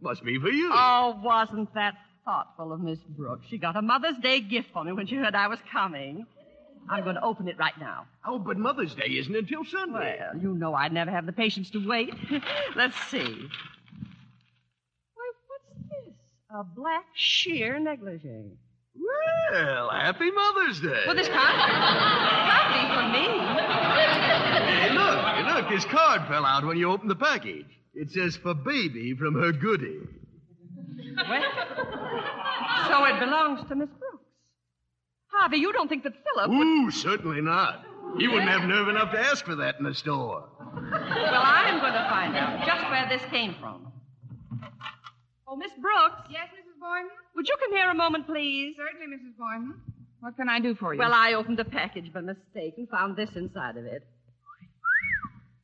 Must 0.01 0.25
be 0.25 0.39
for 0.39 0.49
you. 0.51 0.71
Oh, 0.73 1.19
wasn't 1.23 1.73
that 1.75 1.95
thoughtful 2.25 2.73
of 2.73 2.81
Miss 2.81 2.99
Brooks? 3.09 3.47
She 3.49 3.59
got 3.59 3.77
a 3.77 3.83
Mother's 3.83 4.19
Day 4.23 4.41
gift 4.41 4.69
for 4.73 4.85
me 4.85 4.93
when 4.93 5.07
she 5.07 5.15
heard 5.17 5.35
I 5.35 5.49
was 5.49 5.59
coming. 5.73 6.27
I'm 6.89 7.05
going 7.05 7.17
to 7.17 7.23
open 7.25 7.49
it 7.49 7.59
right 7.59 7.79
now. 7.81 8.07
Oh, 8.27 8.39
but 8.39 8.59
Mother's 8.59 8.95
Day 8.95 9.07
isn't 9.07 9.35
until 9.35 9.65
Sunday. 9.65 10.19
Well, 10.21 10.43
you 10.43 10.55
know 10.55 10.75
I'd 10.75 10.93
never 10.93 11.11
have 11.11 11.27
the 11.27 11.33
patience 11.33 11.71
to 11.71 11.87
wait. 11.87 12.13
Let's 12.77 12.97
see. 13.09 13.19
Why, 15.15 15.31
what's 15.49 15.89
this? 15.89 16.15
A 16.51 16.63
black 16.65 17.07
sheer 17.15 17.79
negligee. 17.79 18.53
Well, 19.53 19.91
happy 19.91 20.31
Mother's 20.31 20.81
Day. 20.81 21.03
Well, 21.07 21.17
this 21.17 21.29
can't, 21.29 21.59
can't 21.59 22.71
be 22.75 22.83
for 22.95 23.09
me. 23.09 23.27
Hey, 24.81 24.91
look, 24.93 25.55
look, 25.55 25.73
his 25.73 25.85
card 25.87 26.23
fell 26.29 26.45
out 26.45 26.65
when 26.65 26.77
you 26.77 26.91
opened 26.91 27.11
the 27.11 27.17
package. 27.17 27.67
It 27.95 28.11
says 28.11 28.37
for 28.37 28.55
baby 28.55 29.15
from 29.15 29.35
her 29.35 29.53
goody. 29.53 29.99
Well, 31.29 31.43
so 32.89 33.05
it 33.05 33.21
belongs 33.21 33.69
to 33.69 33.75
Miss. 33.77 33.89
Harvey, 35.39 35.59
you 35.59 35.73
don't 35.73 35.89
think 35.89 36.03
that 36.05 36.13
Philip 36.13 36.51
would... 36.51 36.67
Ooh, 36.67 36.91
certainly 36.91 37.41
not. 37.41 37.85
He 38.19 38.29
wouldn't 38.29 38.49
have 38.49 38.69
nerve 38.69 38.89
enough 38.89 39.11
to 39.13 39.19
ask 39.19 39.45
for 39.45 39.57
that 39.57 39.77
in 39.79 39.85
the 39.85 39.95
store. 39.95 40.49
Well, 40.61 41.43
I'm 41.45 41.81
going 41.81 41.93
to 41.93 42.07
find 42.09 42.37
out 42.37 42.65
just 42.65 42.89
where 42.91 43.09
this 43.09 43.23
came 43.31 43.55
from. 43.61 43.93
Oh, 45.49 45.57
Miss 45.57 45.73
Brooks. 45.81 46.23
Yes, 46.31 46.49
Mrs. 46.53 46.81
Boynton? 46.81 47.11
Would 47.37 47.49
you 47.49 47.57
come 47.61 47.73
here 47.73 47.91
a 47.91 47.95
moment, 47.95 48.27
please? 48.27 48.77
Certainly, 48.77 49.17
Mrs. 49.17 49.37
Boynton. 49.39 49.81
What 50.21 50.37
can 50.37 50.49
I 50.49 50.61
do 50.61 50.75
for 50.75 50.95
you? 50.95 51.01
Well, 51.01 51.13
I 51.13 51.35
opened 51.35 51.61
a 51.61 51.65
package 51.65 52.13
by 52.13 52.21
mistake 52.21 52.75
and 52.77 52.89
found 52.89 53.17
this 53.17 53.31
inside 53.35 53.77
of 53.77 53.85
it. 53.85 54.03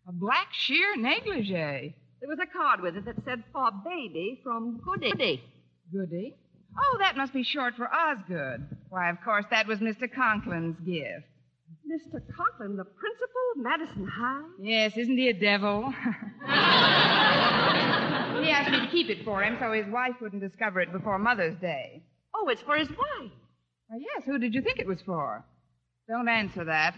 A 0.09 0.13
black 0.13 0.49
sheer 0.53 0.97
negligee. 0.97 1.95
There 2.21 2.29
was 2.29 2.39
a 2.43 2.47
card 2.47 2.81
with 2.81 2.97
it 2.97 3.05
that 3.07 3.17
said, 3.25 3.45
for 3.53 3.71
baby 3.85 4.41
from 4.43 4.81
Goody. 4.85 5.43
Goody? 5.93 6.35
Oh, 6.79 6.97
that 6.99 7.17
must 7.17 7.33
be 7.33 7.43
short 7.43 7.75
for 7.77 7.89
Osgood. 7.93 8.67
Why, 8.91 9.09
of 9.09 9.17
course, 9.25 9.47
that 9.51 9.67
was 9.67 9.79
Mr. 9.79 10.13
Conklin's 10.13 10.79
gift. 10.81 11.25
Mr. 11.89 12.21
Conklin, 12.37 12.77
the 12.77 12.85
principal 12.85 13.41
of 13.57 13.63
Madison 13.63 14.07
High? 14.07 14.43
Yes, 14.61 14.97
isn't 14.97 15.17
he 15.17 15.29
a 15.29 15.33
devil? 15.33 15.91
he 15.91 15.97
asked 18.51 18.71
me 18.71 18.81
to 18.81 18.89
keep 18.91 19.09
it 19.09 19.25
for 19.25 19.43
him 19.43 19.57
so 19.61 19.73
his 19.73 19.87
wife 19.93 20.15
wouldn't 20.21 20.43
discover 20.43 20.81
it 20.81 20.93
before 20.93 21.19
Mother's 21.19 21.57
Day. 21.61 22.03
Oh, 22.35 22.49
it's 22.49 22.63
for 22.63 22.77
his 22.77 22.89
wife. 22.89 23.31
Oh, 23.93 23.99
yes, 23.99 24.25
who 24.27 24.39
did 24.39 24.55
you 24.55 24.63
think 24.63 24.79
it 24.79 24.87
was 24.87 25.01
for? 25.07 25.45
Don't 26.09 26.29
answer 26.29 26.65
that. 26.65 26.95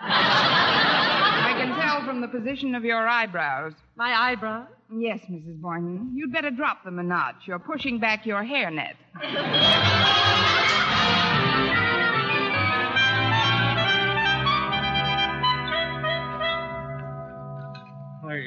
I 0.00 1.54
can 1.58 1.74
tell 1.80 2.04
from 2.06 2.20
the 2.20 2.28
position 2.28 2.74
of 2.74 2.84
your 2.84 3.08
eyebrows. 3.08 3.72
My 3.96 4.12
eyebrows? 4.12 4.68
Yes, 4.94 5.20
Mrs. 5.30 5.60
Boynton. 5.60 6.12
You'd 6.14 6.32
better 6.32 6.50
drop 6.50 6.84
them 6.84 6.98
a 6.98 7.02
notch. 7.02 7.36
You're 7.46 7.58
pushing 7.58 7.98
back 7.98 8.26
your 8.26 8.42
hairnet. 8.44 8.94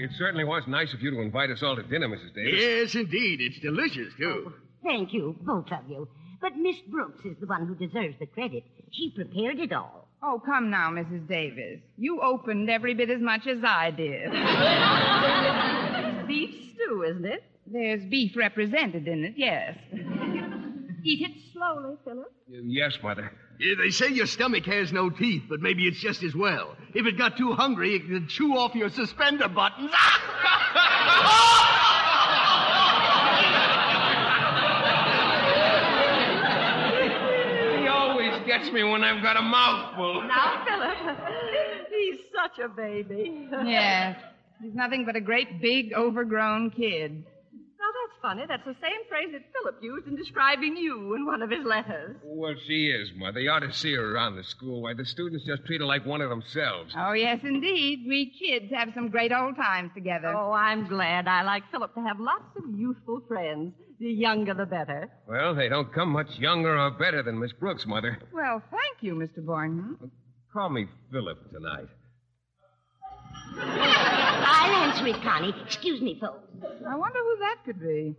It 0.03 0.11
certainly 0.17 0.43
was 0.43 0.63
nice 0.67 0.93
of 0.93 1.01
you 1.01 1.11
to 1.11 1.21
invite 1.21 1.49
us 1.49 1.61
all 1.63 1.75
to 1.75 1.83
dinner, 1.83 2.07
Mrs. 2.07 2.33
Davis. 2.33 2.59
Yes, 2.59 2.95
indeed. 2.95 3.41
It's 3.41 3.59
delicious, 3.59 4.13
too. 4.17 4.45
Oh, 4.47 4.53
thank 4.83 5.13
you, 5.13 5.35
both 5.41 5.71
of 5.71 5.89
you. 5.89 6.07
But 6.41 6.55
Miss 6.55 6.77
Brooks 6.87 7.23
is 7.25 7.35
the 7.39 7.47
one 7.47 7.67
who 7.67 7.75
deserves 7.75 8.15
the 8.19 8.25
credit. 8.25 8.63
She 8.91 9.11
prepared 9.11 9.59
it 9.59 9.73
all. 9.73 10.07
Oh, 10.21 10.41
come 10.45 10.69
now, 10.69 10.89
Mrs. 10.89 11.27
Davis. 11.27 11.79
You 11.97 12.21
opened 12.21 12.69
every 12.69 12.93
bit 12.93 13.09
as 13.09 13.21
much 13.21 13.47
as 13.47 13.59
I 13.63 13.91
did. 13.91 14.31
Beef 16.27 16.73
stew, 16.73 17.03
isn't 17.03 17.25
it? 17.25 17.43
There's 17.71 18.03
beef 18.05 18.35
represented 18.35 19.07
in 19.07 19.23
it, 19.25 19.33
yes. 19.37 19.77
Eat 21.03 21.21
it 21.21 21.31
slowly, 21.53 21.95
Philip. 22.03 22.31
Yes, 22.47 22.97
Mother. 23.03 23.31
Yeah, 23.59 23.75
they 23.77 23.89
say 23.89 24.07
your 24.07 24.25
stomach 24.25 24.65
has 24.65 24.93
no 24.93 25.09
teeth, 25.09 25.43
but 25.49 25.59
maybe 25.59 25.85
it's 25.85 25.99
just 25.99 26.23
as 26.23 26.33
well. 26.33 26.77
If 26.93 27.05
it 27.05 27.17
got 27.17 27.35
too 27.37 27.51
hungry, 27.51 27.93
it 27.95 28.07
could 28.07 28.29
chew 28.29 28.57
off 28.57 28.73
your 28.73 28.89
suspender 28.89 29.49
buttons. 29.49 29.91
He 36.59 37.87
always 37.87 38.33
gets 38.45 38.71
me 38.71 38.83
when 38.83 39.03
I've 39.03 39.21
got 39.23 39.37
a 39.37 39.41
mouthful. 39.41 40.23
Now, 40.27 40.63
Philip, 40.65 41.17
he's 41.89 42.19
such 42.35 42.59
a 42.63 42.67
baby. 42.69 43.47
yes. 43.65 44.19
He's 44.61 44.73
nothing 44.73 45.05
but 45.05 45.15
a 45.15 45.21
great 45.21 45.61
big 45.61 45.93
overgrown 45.93 46.71
kid. 46.71 47.23
Now, 48.21 48.35
that's 48.35 48.35
funny. 48.35 48.45
That's 48.47 48.65
the 48.65 48.75
same 48.81 49.07
phrase 49.07 49.29
that 49.33 49.41
Philip 49.53 49.77
used 49.81 50.07
in 50.07 50.15
describing 50.15 50.77
you 50.77 51.15
in 51.15 51.25
one 51.25 51.41
of 51.41 51.49
his 51.49 51.65
letters. 51.65 52.17
Well, 52.23 52.55
she 52.67 52.87
is, 52.87 53.09
Mother. 53.15 53.39
You 53.39 53.51
ought 53.51 53.59
to 53.59 53.73
see 53.73 53.93
her 53.95 54.15
around 54.15 54.35
the 54.35 54.43
school. 54.43 54.83
Why, 54.83 54.93
the 54.93 55.05
students 55.05 55.45
just 55.45 55.65
treat 55.65 55.81
her 55.81 55.87
like 55.87 56.05
one 56.05 56.21
of 56.21 56.29
themselves. 56.29 56.93
Oh, 56.97 57.13
yes, 57.13 57.39
indeed. 57.43 58.05
We 58.07 58.31
kids 58.39 58.71
have 58.73 58.89
some 58.93 59.09
great 59.09 59.31
old 59.31 59.55
times 59.55 59.91
together. 59.95 60.33
Oh, 60.35 60.51
I'm 60.51 60.87
glad. 60.87 61.27
I 61.27 61.43
like 61.43 61.63
Philip 61.71 61.93
to 61.95 62.01
have 62.01 62.19
lots 62.19 62.55
of 62.57 62.63
youthful 62.77 63.21
friends. 63.27 63.73
The 63.99 64.09
younger, 64.09 64.53
the 64.53 64.65
better. 64.65 65.09
Well, 65.27 65.53
they 65.55 65.67
don't 65.67 65.93
come 65.93 66.09
much 66.09 66.29
younger 66.37 66.77
or 66.77 66.91
better 66.91 67.21
than 67.21 67.37
Miss 67.37 67.51
Brooks, 67.51 67.85
Mother. 67.85 68.17
Well, 68.31 68.61
thank 68.71 69.01
you, 69.01 69.15
Mr. 69.15 69.45
Boynton. 69.45 69.97
Call 70.53 70.69
me 70.69 70.87
Philip 71.11 71.51
tonight. 71.51 71.89
I'll 75.03 75.21
Connie. 75.23 75.53
Excuse 75.65 76.01
me, 76.01 76.17
folks. 76.19 76.47
I 76.87 76.95
wonder 76.95 77.19
who 77.19 77.37
that 77.39 77.57
could 77.65 77.79
be. 77.79 78.15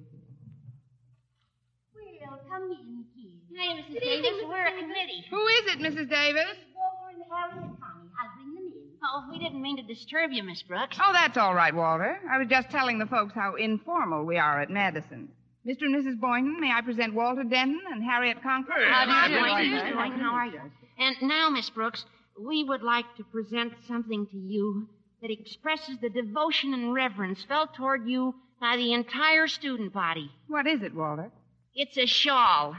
Well, 1.95 2.41
come 2.49 2.71
in, 2.71 3.05
kids. 3.15 3.43
Hey, 3.57 3.69
Mrs. 3.83 3.93
Good 3.95 4.01
Davis, 4.01 4.27
evening, 4.31 4.49
we're 4.49 4.67
a 4.67 4.71
Mrs. 4.71 4.81
committee. 4.81 5.25
Who 5.31 5.47
is 5.47 5.75
it, 5.75 5.79
Mrs. 5.81 6.09
Davis? 6.11 6.57
Walter 6.77 7.15
and 7.15 7.23
Harry 7.31 7.65
and 7.65 7.81
Connie. 7.81 8.09
I'll 8.21 8.37
bring 8.37 8.55
them 8.55 8.73
in. 8.73 8.99
Oh, 9.03 9.25
we 9.31 9.39
didn't 9.39 9.61
mean 9.61 9.77
to 9.79 9.83
disturb 9.83 10.31
you, 10.31 10.43
Miss 10.43 10.63
Brooks. 10.63 10.97
Oh, 11.03 11.13
that's 11.13 11.37
all 11.37 11.55
right, 11.55 11.75
Walter. 11.75 12.21
I 12.31 12.39
was 12.39 12.47
just 12.49 12.71
telling 12.71 12.99
the 12.99 13.07
folks 13.07 13.33
how 13.35 13.57
informal 13.57 14.25
we 14.25 14.39
are 14.39 14.61
at 14.61 14.71
Madison. 14.71 15.29
Mr. 15.67 15.83
and 15.83 15.95
Mrs. 15.97 16.21
Boynton, 16.21 16.61
may 16.61 16.71
I 16.71 16.81
present 16.83 17.15
Walter 17.15 17.43
Denton 17.43 17.81
and 17.91 18.03
Harriet 18.05 18.43
Conklin? 18.43 18.77
How 18.89 19.05
do 19.27 19.33
you 19.33 19.39
do, 19.41 19.47
Walter? 19.47 19.65
Mr. 19.65 19.95
Boynton? 19.95 20.21
How 20.21 20.35
are 20.35 20.47
you? 20.47 20.61
And 20.99 21.17
now, 21.23 21.51
Miss 21.51 21.69
Brooks, 21.71 22.05
we 22.39 22.65
would 22.65 22.83
like 22.83 23.05
to 23.17 23.25
present 23.25 23.73
something 23.89 24.27
to 24.31 24.37
you 24.37 24.89
that 25.23 25.31
expresses 25.31 25.99
the 26.01 26.09
devotion 26.11 26.73
and 26.75 26.93
reverence 26.95 27.43
felt 27.45 27.75
toward 27.75 28.07
you 28.09 28.35
by 28.61 28.77
the 28.77 28.93
entire 28.93 29.47
student 29.49 29.93
body. 29.93 30.31
What 30.49 30.67
is 30.67 30.83
it, 30.83 30.95
Walter? 30.95 31.31
It's 31.75 31.97
a 31.99 32.07
shawl. 32.07 32.77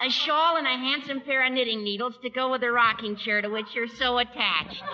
A 0.00 0.10
shawl 0.10 0.56
and 0.56 0.66
a 0.66 0.70
handsome 0.70 1.20
pair 1.22 1.44
of 1.44 1.52
knitting 1.52 1.82
needles 1.82 2.14
to 2.22 2.30
go 2.30 2.50
with 2.52 2.60
the 2.60 2.70
rocking 2.70 3.16
chair 3.16 3.40
to 3.42 3.48
which 3.48 3.74
you're 3.74 3.88
so 3.88 4.18
attached. 4.18 4.80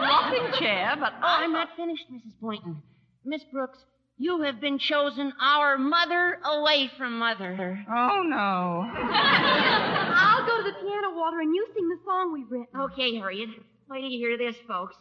Rocking 0.00 0.52
chair, 0.58 0.94
but 0.98 1.12
Oh, 1.16 1.26
I'm 1.26 1.52
not 1.52 1.68
finished, 1.76 2.04
Mrs. 2.12 2.32
Boynton. 2.40 2.82
Miss 3.24 3.42
Brooks, 3.52 3.78
you 4.18 4.42
have 4.42 4.60
been 4.60 4.78
chosen 4.78 5.32
our 5.40 5.78
mother 5.78 6.38
away 6.44 6.90
from 6.98 7.18
mother. 7.18 7.84
Oh, 7.88 8.22
no. 8.26 8.84
I'll 8.92 10.46
go 10.46 10.56
to 10.58 10.62
the 10.64 10.74
piano, 10.80 11.14
Walter, 11.14 11.40
and 11.40 11.54
you 11.54 11.66
sing 11.74 11.88
the 11.88 11.98
song 12.04 12.32
we've 12.32 12.50
written. 12.50 12.66
Okay, 12.92 13.16
Harriet. 13.16 13.48
Wait 13.88 14.00
till 14.00 14.10
you 14.10 14.18
hear 14.18 14.36
this, 14.36 14.56
folks. 14.66 14.96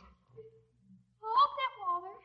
Hold 1.21 1.49
that, 1.57 1.73
Walter. 1.81 2.15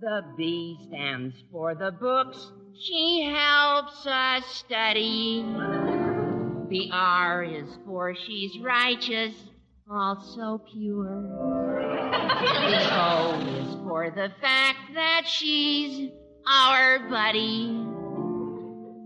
The 0.00 0.34
B 0.36 0.76
stands 0.88 1.36
for 1.52 1.74
the 1.76 1.92
books. 1.92 2.52
She 2.80 3.22
helps 3.32 4.06
us 4.06 4.44
study. 4.46 5.44
The 6.68 6.90
R 6.92 7.44
is 7.44 7.78
for 7.86 8.14
she's 8.14 8.58
righteous, 8.60 9.34
also 9.88 10.62
pure. 10.72 11.26
The 12.40 12.88
O 12.92 13.40
is 13.60 13.74
for 13.86 14.10
the 14.10 14.32
fact 14.40 14.94
that 14.94 15.26
she's 15.26 16.10
our 16.46 17.08
buddy. 17.08 17.86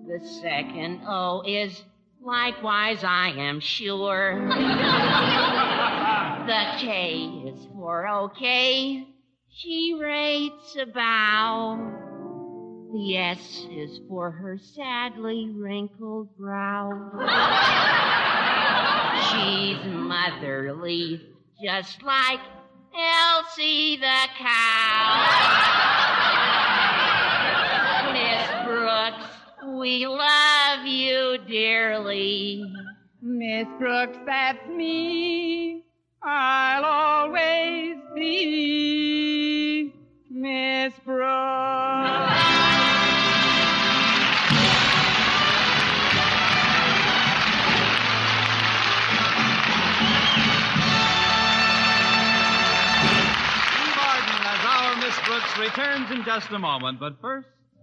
The 0.07 0.20
second 0.42 1.03
O 1.07 1.42
is 1.46 1.83
likewise, 2.25 3.05
I 3.05 3.29
am 3.37 3.61
sure. 3.61 4.49
the 6.47 6.65
K 6.79 7.15
is 7.47 7.69
for 7.73 8.09
okay. 8.09 9.07
She 9.51 9.95
rates 10.01 10.77
a 10.81 10.87
bow. 10.87 11.79
The 12.93 13.17
S 13.17 13.67
is 13.71 14.01
for 14.09 14.31
her 14.31 14.59
sadly 14.59 15.51
wrinkled 15.55 16.37
brow. 16.37 16.91
She's 19.31 19.85
motherly, 19.87 21.21
just 21.63 22.03
like 22.03 22.41
Elsie 22.95 23.97
the 23.97 24.29
cow. 24.39 25.65
Miss 28.13 28.49
Brooks, 28.65 29.27
we 29.66 30.07
love 30.07 30.87
you 30.87 31.38
dearly. 31.48 32.64
Miss 33.22 33.66
Brooks, 33.79 34.18
that's 34.27 34.68
me. 34.68 35.83
I'll 36.22 36.85
always 36.85 37.96
be 38.14 39.92
Miss 40.31 40.92
Brooks. 41.05 41.24
Eve 53.81 53.98
Arden 54.00 54.40
as 54.44 54.64
our 54.66 54.96
Miss 54.96 55.18
Brooks 55.27 55.59
returns 55.59 56.11
in 56.11 56.24
just 56.24 56.50
a 56.50 56.59
moment, 56.59 57.00
but 57.00 57.20
first. 57.20 57.48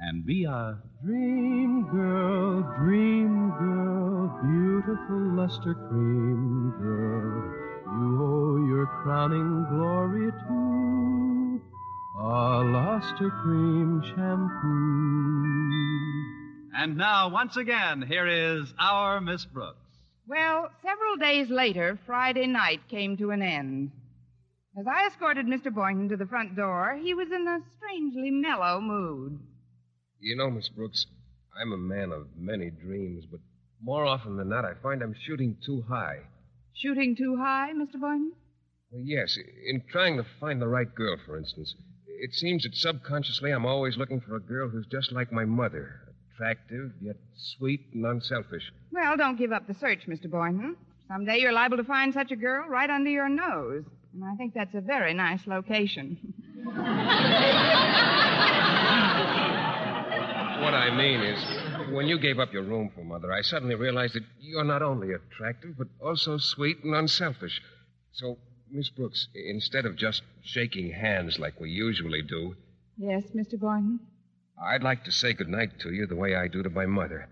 and 0.00 0.24
be 0.24 0.44
a 0.44 0.78
Dream 1.02 1.88
girl, 1.90 2.60
dream 2.78 3.52
girl, 3.58 4.38
beautiful 4.42 5.34
luster 5.34 5.72
cream 5.72 6.74
girl. 6.78 7.54
You 7.86 8.22
owe 8.22 8.66
your 8.68 8.86
crowning 9.02 9.64
glory 9.70 10.30
to 10.30 11.62
a 12.20 12.62
luster 12.64 13.30
cream 13.42 14.02
shampoo. 14.04 15.70
And 16.76 16.98
now, 16.98 17.30
once 17.30 17.56
again, 17.56 18.02
here 18.02 18.26
is 18.26 18.74
our 18.78 19.22
Miss 19.22 19.46
Brooks. 19.46 19.78
Well, 20.28 20.70
several 20.82 21.16
days 21.16 21.48
later, 21.48 21.98
Friday 22.04 22.46
night 22.46 22.80
came 22.90 23.16
to 23.16 23.30
an 23.30 23.40
end. 23.40 23.90
As 24.78 24.86
I 24.86 25.06
escorted 25.06 25.46
Mr. 25.46 25.74
Boynton 25.74 26.10
to 26.10 26.18
the 26.18 26.26
front 26.26 26.56
door, 26.56 26.98
he 27.02 27.14
was 27.14 27.28
in 27.32 27.48
a 27.48 27.60
strangely 27.78 28.30
mellow 28.30 28.82
mood. 28.82 29.38
You 30.20 30.36
know, 30.36 30.50
Miss 30.50 30.68
Brooks, 30.68 31.06
I'm 31.58 31.72
a 31.72 31.78
man 31.78 32.12
of 32.12 32.26
many 32.36 32.70
dreams, 32.70 33.24
but 33.30 33.40
more 33.82 34.04
often 34.04 34.36
than 34.36 34.50
not, 34.50 34.66
I 34.66 34.74
find 34.82 35.02
I'm 35.02 35.14
shooting 35.26 35.56
too 35.64 35.82
high. 35.88 36.18
Shooting 36.74 37.16
too 37.16 37.36
high, 37.36 37.70
Mr. 37.74 37.98
Boynton? 37.98 38.32
Well, 38.90 39.02
yes, 39.02 39.38
in 39.66 39.82
trying 39.90 40.18
to 40.18 40.26
find 40.38 40.60
the 40.60 40.68
right 40.68 40.94
girl, 40.94 41.16
for 41.24 41.38
instance. 41.38 41.74
It 42.06 42.34
seems 42.34 42.64
that 42.64 42.74
subconsciously 42.74 43.50
I'm 43.50 43.64
always 43.64 43.96
looking 43.96 44.20
for 44.20 44.36
a 44.36 44.40
girl 44.40 44.68
who's 44.68 44.86
just 44.86 45.10
like 45.10 45.32
my 45.32 45.46
mother 45.46 46.00
attractive, 46.34 46.92
yet 47.00 47.16
sweet 47.56 47.80
and 47.94 48.04
unselfish. 48.04 48.70
Well, 48.92 49.16
don't 49.16 49.38
give 49.38 49.52
up 49.52 49.66
the 49.66 49.74
search, 49.74 50.06
Mr. 50.06 50.30
Boynton. 50.30 50.76
Someday 51.08 51.38
you're 51.38 51.52
liable 51.52 51.78
to 51.78 51.84
find 51.84 52.12
such 52.12 52.30
a 52.30 52.36
girl 52.36 52.68
right 52.68 52.90
under 52.90 53.10
your 53.10 53.28
nose. 53.28 53.84
And 54.12 54.24
I 54.24 54.34
think 54.36 54.52
that's 54.52 54.74
a 54.74 54.80
very 54.82 55.14
nice 55.14 55.46
location. 55.46 56.34
What 60.60 60.74
I 60.74 60.94
mean 60.94 61.20
is, 61.20 61.90
when 61.92 62.06
you 62.06 62.18
gave 62.18 62.38
up 62.38 62.52
your 62.52 62.62
room 62.62 62.90
for 62.94 63.02
Mother, 63.02 63.32
I 63.32 63.40
suddenly 63.42 63.74
realized 63.74 64.14
that 64.14 64.24
you're 64.40 64.62
not 64.64 64.82
only 64.82 65.12
attractive, 65.12 65.76
but 65.78 65.88
also 66.00 66.36
sweet 66.36 66.84
and 66.84 66.94
unselfish. 66.94 67.60
So, 68.12 68.38
Miss 68.70 68.90
Brooks, 68.90 69.28
instead 69.34 69.86
of 69.86 69.96
just 69.96 70.22
shaking 70.42 70.92
hands 70.92 71.38
like 71.38 71.58
we 71.60 71.70
usually 71.70 72.22
do, 72.22 72.54
yes, 72.98 73.24
Mr. 73.34 73.58
Boynton? 73.58 74.00
I'd 74.62 74.82
like 74.82 75.04
to 75.04 75.12
say 75.12 75.32
goodnight 75.32 75.80
to 75.80 75.92
you 75.92 76.06
the 76.06 76.14
way 76.16 76.34
I 76.36 76.46
do 76.46 76.62
to 76.62 76.70
my 76.70 76.86
mother. 76.86 77.26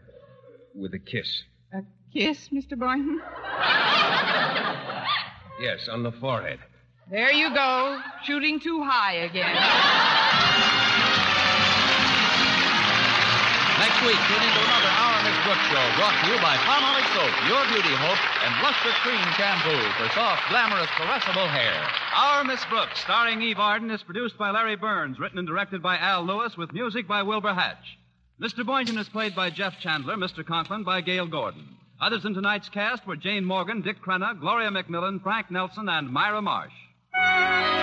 with 0.75 0.95
a 0.95 0.99
kiss. 0.99 1.43
A 1.73 1.83
kiss, 2.13 2.49
Mr. 2.49 2.79
Boynton? 2.79 3.21
Yes, 5.61 5.89
on 5.89 6.03
the 6.03 6.13
forehead. 6.13 6.61
There 7.11 7.33
you 7.33 7.53
go, 7.55 8.01
shooting 8.25 8.59
too 8.61 8.83
high 8.83 9.15
again. 9.15 10.88
Next 13.79 14.03
week, 14.03 14.19
tune 14.27 14.43
into 14.43 14.63
another 14.67 14.91
Our 14.91 15.23
Miss 15.23 15.39
Brooks 15.47 15.67
show 15.71 15.87
brought 15.95 16.19
to 16.19 16.27
you 16.27 16.39
by 16.43 16.57
Palmolive 16.67 17.09
Soap, 17.15 17.35
Your 17.47 17.63
Beauty 17.71 17.95
Hope, 17.95 18.19
and 18.43 18.53
Luster 18.61 18.91
Cream 19.07 19.23
Shampoo 19.39 19.79
for 19.95 20.13
soft, 20.15 20.43
glamorous, 20.51 20.91
caressable 20.99 21.47
hair. 21.47 21.79
Our 22.13 22.43
Miss 22.43 22.65
Brooks, 22.67 22.99
starring 23.01 23.41
Eve 23.41 23.61
Arden, 23.61 23.91
is 23.93 24.03
produced 24.03 24.37
by 24.37 24.51
Larry 24.51 24.75
Berns, 24.75 25.21
written 25.21 25.39
and 25.39 25.47
directed 25.47 25.81
by 25.81 25.97
Al 25.97 26.25
Lewis, 26.25 26.57
with 26.57 26.73
music 26.73 27.07
by 27.07 27.23
Wilbur 27.23 27.55
Hatch. 27.55 27.99
Mr. 28.41 28.67
Boynton 28.67 28.99
is 28.99 29.09
played 29.09 29.37
by 29.37 29.49
Jeff 29.49 29.79
Chandler, 29.81 30.17
Mr. 30.17 30.45
Conklin 30.45 30.83
by 30.83 31.01
Gale 31.01 31.29
Gordon. 31.29 31.77
Others 32.01 32.25
in 32.25 32.35
tonight's 32.35 32.69
cast 32.69 33.07
were 33.07 33.17
Jane 33.17 33.45
Morgan, 33.45 33.83
Dick 33.83 34.03
Crenna, 34.03 34.39
Gloria 34.41 34.71
McMillan, 34.71 35.23
Frank 35.23 35.53
Nelson, 35.53 35.89
and 35.89 36.11
Myra 36.11 36.43
Marsh. 36.43 37.78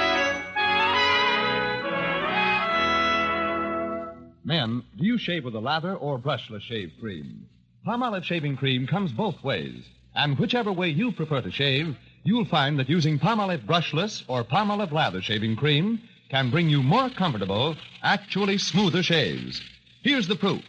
Men, 4.48 4.84
do 4.96 5.04
you 5.04 5.18
shave 5.18 5.44
with 5.44 5.56
a 5.56 5.60
lather 5.60 5.96
or 5.96 6.20
brushless 6.20 6.62
shave 6.62 6.92
cream? 7.00 7.48
Palmolive 7.84 8.24
shaving 8.24 8.56
cream 8.58 8.86
comes 8.86 9.12
both 9.12 9.44
ways. 9.44 9.84
And 10.14 10.38
whichever 10.38 10.72
way 10.72 10.90
you 10.90 11.12
prefer 11.12 11.42
to 11.42 11.50
shave, 11.50 11.98
you'll 12.24 12.46
find 12.46 12.78
that 12.78 12.88
using 12.88 13.18
Palmolive 13.18 13.66
brushless 13.66 14.24
or 14.28 14.44
Palmolive 14.44 14.92
lather 14.92 15.20
shaving 15.20 15.56
cream 15.56 16.00
can 16.30 16.52
bring 16.52 16.70
you 16.70 16.84
more 16.84 17.10
comfortable, 17.10 17.76
actually 18.04 18.60
smoother 18.60 19.02
shaves. 19.02 19.64
Here's 20.04 20.28
the 20.28 20.36
proof. 20.36 20.62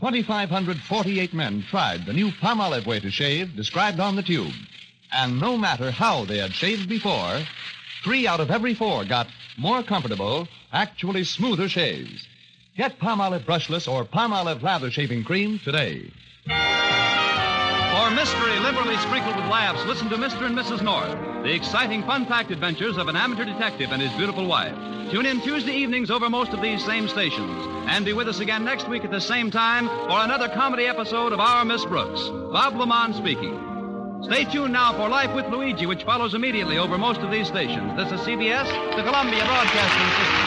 2,548 0.00 1.32
men 1.32 1.64
tried 1.70 2.04
the 2.04 2.12
new 2.12 2.30
Palmolive 2.32 2.84
way 2.84 3.00
to 3.00 3.10
shave 3.10 3.56
described 3.56 3.98
on 3.98 4.16
the 4.16 4.22
tube. 4.22 4.52
And 5.10 5.40
no 5.40 5.56
matter 5.56 5.90
how 5.90 6.26
they 6.26 6.36
had 6.36 6.52
shaved 6.52 6.86
before, 6.86 7.40
three 8.04 8.26
out 8.26 8.40
of 8.40 8.50
every 8.50 8.74
four 8.74 9.06
got 9.06 9.28
more 9.56 9.82
comfortable, 9.82 10.48
actually 10.70 11.24
smoother 11.24 11.70
shaves. 11.70 12.28
Get 12.76 12.98
Palmolive 12.98 13.46
brushless 13.46 13.90
or 13.90 14.04
Palmolive 14.04 14.62
lather 14.62 14.90
shaving 14.90 15.24
cream 15.24 15.58
today. 15.64 16.12
For 16.44 18.10
mystery 18.10 18.58
liberally 18.58 18.98
sprinkled 18.98 19.36
with 19.36 19.46
laughs, 19.46 19.82
listen 19.86 20.10
to 20.10 20.16
Mr. 20.16 20.44
and 20.44 20.54
Mrs. 20.54 20.82
North, 20.82 21.42
the 21.42 21.54
exciting, 21.54 22.02
fun-packed 22.02 22.50
adventures 22.50 22.98
of 22.98 23.08
an 23.08 23.16
amateur 23.16 23.46
detective 23.46 23.92
and 23.92 24.02
his 24.02 24.12
beautiful 24.12 24.46
wife. 24.46 24.74
Tune 25.10 25.24
in 25.24 25.40
Tuesday 25.40 25.72
evenings 25.72 26.10
over 26.10 26.28
most 26.28 26.52
of 26.52 26.60
these 26.60 26.84
same 26.84 27.08
stations. 27.08 27.66
And 27.88 28.04
be 28.04 28.12
with 28.12 28.28
us 28.28 28.40
again 28.40 28.62
next 28.62 28.90
week 28.90 29.04
at 29.04 29.10
the 29.10 29.22
same 29.22 29.50
time 29.50 29.88
for 29.88 30.18
another 30.18 30.50
comedy 30.50 30.84
episode 30.84 31.32
of 31.32 31.40
Our 31.40 31.64
Miss 31.64 31.82
Brooks. 31.86 32.20
Bob 32.52 32.74
LeMond 32.74 33.14
speaking. 33.16 33.58
Stay 34.24 34.44
tuned 34.44 34.74
now 34.74 34.92
for 34.92 35.08
Life 35.08 35.34
with 35.34 35.46
Luigi, 35.46 35.86
which 35.86 36.04
follows 36.04 36.34
immediately 36.34 36.76
over 36.76 36.98
most 36.98 37.20
of 37.20 37.30
these 37.30 37.46
stations. 37.46 37.96
This 37.96 38.12
is 38.12 38.20
CBS, 38.20 38.68
the 38.96 39.02
Columbia 39.02 39.46
Broadcasting 39.46 40.08
System. 40.10 40.46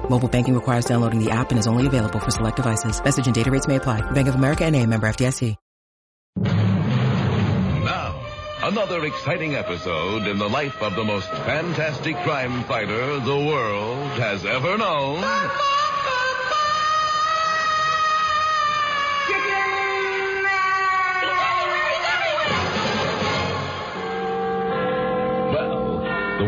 Mobile 0.11 0.27
banking 0.27 0.53
requires 0.53 0.83
downloading 0.83 1.23
the 1.23 1.31
app 1.31 1.51
and 1.51 1.59
is 1.59 1.67
only 1.67 1.87
available 1.87 2.19
for 2.19 2.31
select 2.31 2.57
devices. 2.57 3.01
Message 3.01 3.27
and 3.27 3.33
data 3.33 3.49
rates 3.49 3.65
may 3.65 3.77
apply. 3.77 4.01
Bank 4.11 4.27
of 4.27 4.35
America 4.35 4.65
and 4.65 4.75
a 4.75 4.85
member 4.85 5.07
FDIC. 5.07 5.55
Now, 7.85 8.21
another 8.63 9.05
exciting 9.05 9.55
episode 9.55 10.27
in 10.27 10.37
the 10.37 10.49
life 10.49 10.81
of 10.81 10.95
the 10.95 11.05
most 11.05 11.29
fantastic 11.29 12.17
crime 12.17 12.63
fighter 12.65 13.19
the 13.19 13.37
world 13.37 14.09
has 14.19 14.45
ever 14.45 14.77
known. 14.77 15.23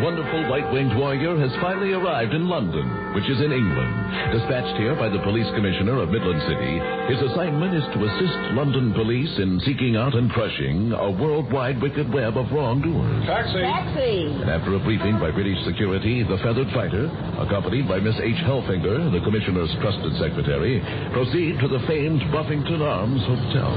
Wonderful 0.04 0.50
white-winged 0.52 1.00
warrior 1.00 1.40
has 1.40 1.56
finally 1.64 1.94
arrived 1.94 2.34
in 2.34 2.50
London, 2.50 3.16
which 3.16 3.24
is 3.32 3.40
in 3.40 3.56
England. 3.56 4.36
Dispatched 4.36 4.76
here 4.76 5.00
by 5.00 5.08
the 5.08 5.24
police 5.24 5.48
commissioner 5.56 6.04
of 6.04 6.12
Midland 6.12 6.44
City, 6.44 6.76
his 7.08 7.24
assignment 7.32 7.72
is 7.72 7.88
to 7.96 8.04
assist 8.04 8.52
London 8.52 8.92
police 8.92 9.32
in 9.40 9.64
seeking 9.64 9.96
out 9.96 10.14
and 10.14 10.30
crushing 10.30 10.92
a 10.92 11.10
worldwide 11.10 11.82
wicked 11.82 12.12
web 12.12 12.36
of 12.36 12.52
wrongdoers. 12.52 13.24
Taxi. 13.32 13.64
Taxi. 13.64 14.28
And 14.44 14.52
after 14.52 14.76
a 14.76 14.80
briefing 14.84 15.24
by 15.24 15.32
British 15.32 15.64
security, 15.64 16.20
the 16.22 16.36
feathered 16.44 16.68
fighter, 16.76 17.08
accompanied 17.40 17.88
by 17.88 18.04
Miss 18.04 18.20
H. 18.20 18.44
Helfinger, 18.44 19.08
the 19.08 19.24
commissioner's 19.24 19.72
trusted 19.80 20.20
secretary, 20.20 20.84
proceed 21.16 21.64
to 21.64 21.72
the 21.72 21.80
famed 21.88 22.28
Buffington 22.28 22.84
Arms 22.84 23.24
Hotel. 23.24 23.72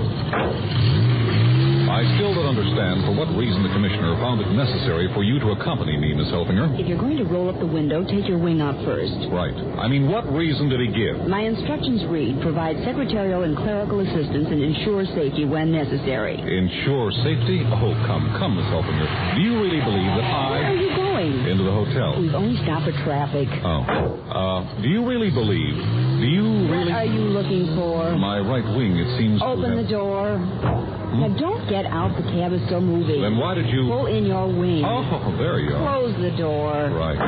I 1.97 2.05
still 2.21 2.37
don't 2.37 2.45
understand 2.53 3.09
for 3.09 3.17
what 3.17 3.25
reason 3.41 3.65
the 3.65 3.73
commissioner 3.73 4.13
found 4.21 4.45
it 4.45 4.53
necessary 4.53 5.09
for 5.17 5.25
you 5.25 5.41
to 5.41 5.57
accompany 5.57 5.97
me, 5.97 6.13
Miss 6.13 6.29
Helfinger. 6.29 6.77
If 6.77 6.85
you're 6.85 7.01
going 7.01 7.17
to 7.17 7.25
roll 7.25 7.49
up 7.49 7.57
the 7.57 7.65
window, 7.65 8.05
take 8.05 8.29
your 8.29 8.37
wing 8.37 8.61
out 8.61 8.77
first. 8.85 9.17
Right. 9.33 9.57
I 9.81 9.89
mean, 9.89 10.05
what 10.13 10.29
reason 10.29 10.69
did 10.69 10.77
he 10.85 10.93
give? 10.93 11.25
My 11.25 11.49
instructions 11.49 12.05
read 12.13 12.45
provide 12.45 12.77
secretarial 12.85 13.49
and 13.49 13.57
clerical 13.57 14.05
assistance 14.05 14.45
and 14.45 14.61
ensure 14.61 15.09
safety 15.17 15.49
when 15.49 15.73
necessary. 15.73 16.37
Ensure 16.37 17.09
safety? 17.25 17.65
Oh, 17.65 17.97
come, 18.05 18.29
come, 18.37 18.61
Miss 18.61 18.69
Helfinger. 18.69 19.09
Do 19.33 19.41
you 19.41 19.57
really 19.57 19.81
believe 19.81 20.13
that 20.21 20.29
I. 20.29 20.53
Where 20.53 20.69
are 20.69 20.77
you 20.77 20.93
going? 20.93 21.33
Into 21.49 21.65
the 21.65 21.73
hotel. 21.73 22.21
We've 22.21 22.37
only 22.37 22.61
stopped 22.61 22.93
for 22.93 22.97
traffic. 23.09 23.49
Oh. 23.65 23.81
Uh, 24.29 24.83
do 24.85 24.89
you 24.93 25.01
really 25.09 25.33
believe? 25.33 25.81
Do 26.21 26.29
you 26.29 26.45
really. 26.69 26.93
What 26.93 27.09
are 27.09 27.09
you 27.09 27.25
looking 27.33 27.73
for? 27.73 28.13
My 28.21 28.37
right 28.45 28.69
wing, 28.77 29.01
it 29.01 29.17
seems. 29.17 29.41
to 29.41 29.47
Open 29.49 29.73
have- 29.73 29.81
the 29.81 29.89
door. 29.89 30.96
Hmm? 31.07 31.21
Now, 31.21 31.39
don't 31.39 31.69
get 31.69 31.87
out. 31.87 32.17
The 32.17 32.27
cab 32.35 32.53
is 32.53 32.61
still 32.67 32.81
moving. 32.81 33.23
Then 33.23 33.37
why 33.39 33.55
did 33.55 33.67
you. 33.67 33.87
Pull 33.87 34.07
in 34.07 34.27
your 34.27 34.47
wing. 34.47 34.85
Oh, 34.85 35.35
there 35.39 35.59
you 35.61 35.75
are. 35.75 35.87
Close 35.87 36.15
the 36.21 36.37
door. 36.37 36.91
Right. 36.91 37.19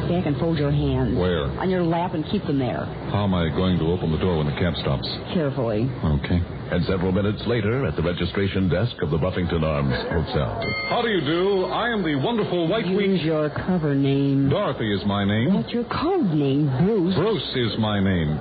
Sit 0.00 0.08
back 0.10 0.26
and 0.26 0.36
fold 0.38 0.58
your 0.58 0.70
hands. 0.70 1.16
Where? 1.18 1.46
On 1.58 1.68
your 1.68 1.82
lap 1.82 2.14
and 2.14 2.24
keep 2.30 2.44
them 2.46 2.58
there. 2.58 2.84
How 3.10 3.24
am 3.24 3.34
I 3.34 3.48
going 3.50 3.78
to 3.78 3.86
open 3.90 4.12
the 4.12 4.18
door 4.18 4.38
when 4.38 4.46
the 4.46 4.56
cab 4.58 4.74
stops? 4.82 5.06
Carefully. 5.34 5.90
Okay. 6.22 6.40
And 6.70 6.84
several 6.86 7.12
minutes 7.12 7.42
later, 7.46 7.86
at 7.86 7.94
the 7.94 8.02
registration 8.02 8.68
desk 8.68 8.96
of 9.02 9.10
the 9.10 9.18
Buffington 9.18 9.62
Arms 9.62 9.94
Hotel. 10.10 10.60
How 10.88 11.02
do 11.02 11.08
you 11.08 11.20
do? 11.20 11.64
I 11.66 11.90
am 11.90 12.02
the 12.02 12.16
wonderful 12.16 12.66
white 12.68 12.86
Use 12.86 13.22
your 13.22 13.50
cover 13.50 13.94
name. 13.94 14.48
Dorothy 14.48 14.92
is 14.92 15.04
my 15.06 15.24
name. 15.24 15.54
What's 15.54 15.72
your 15.72 15.84
code 15.84 16.30
name, 16.34 16.66
Bruce? 16.78 17.14
Bruce 17.14 17.56
is 17.56 17.78
my 17.78 18.00
name. 18.00 18.40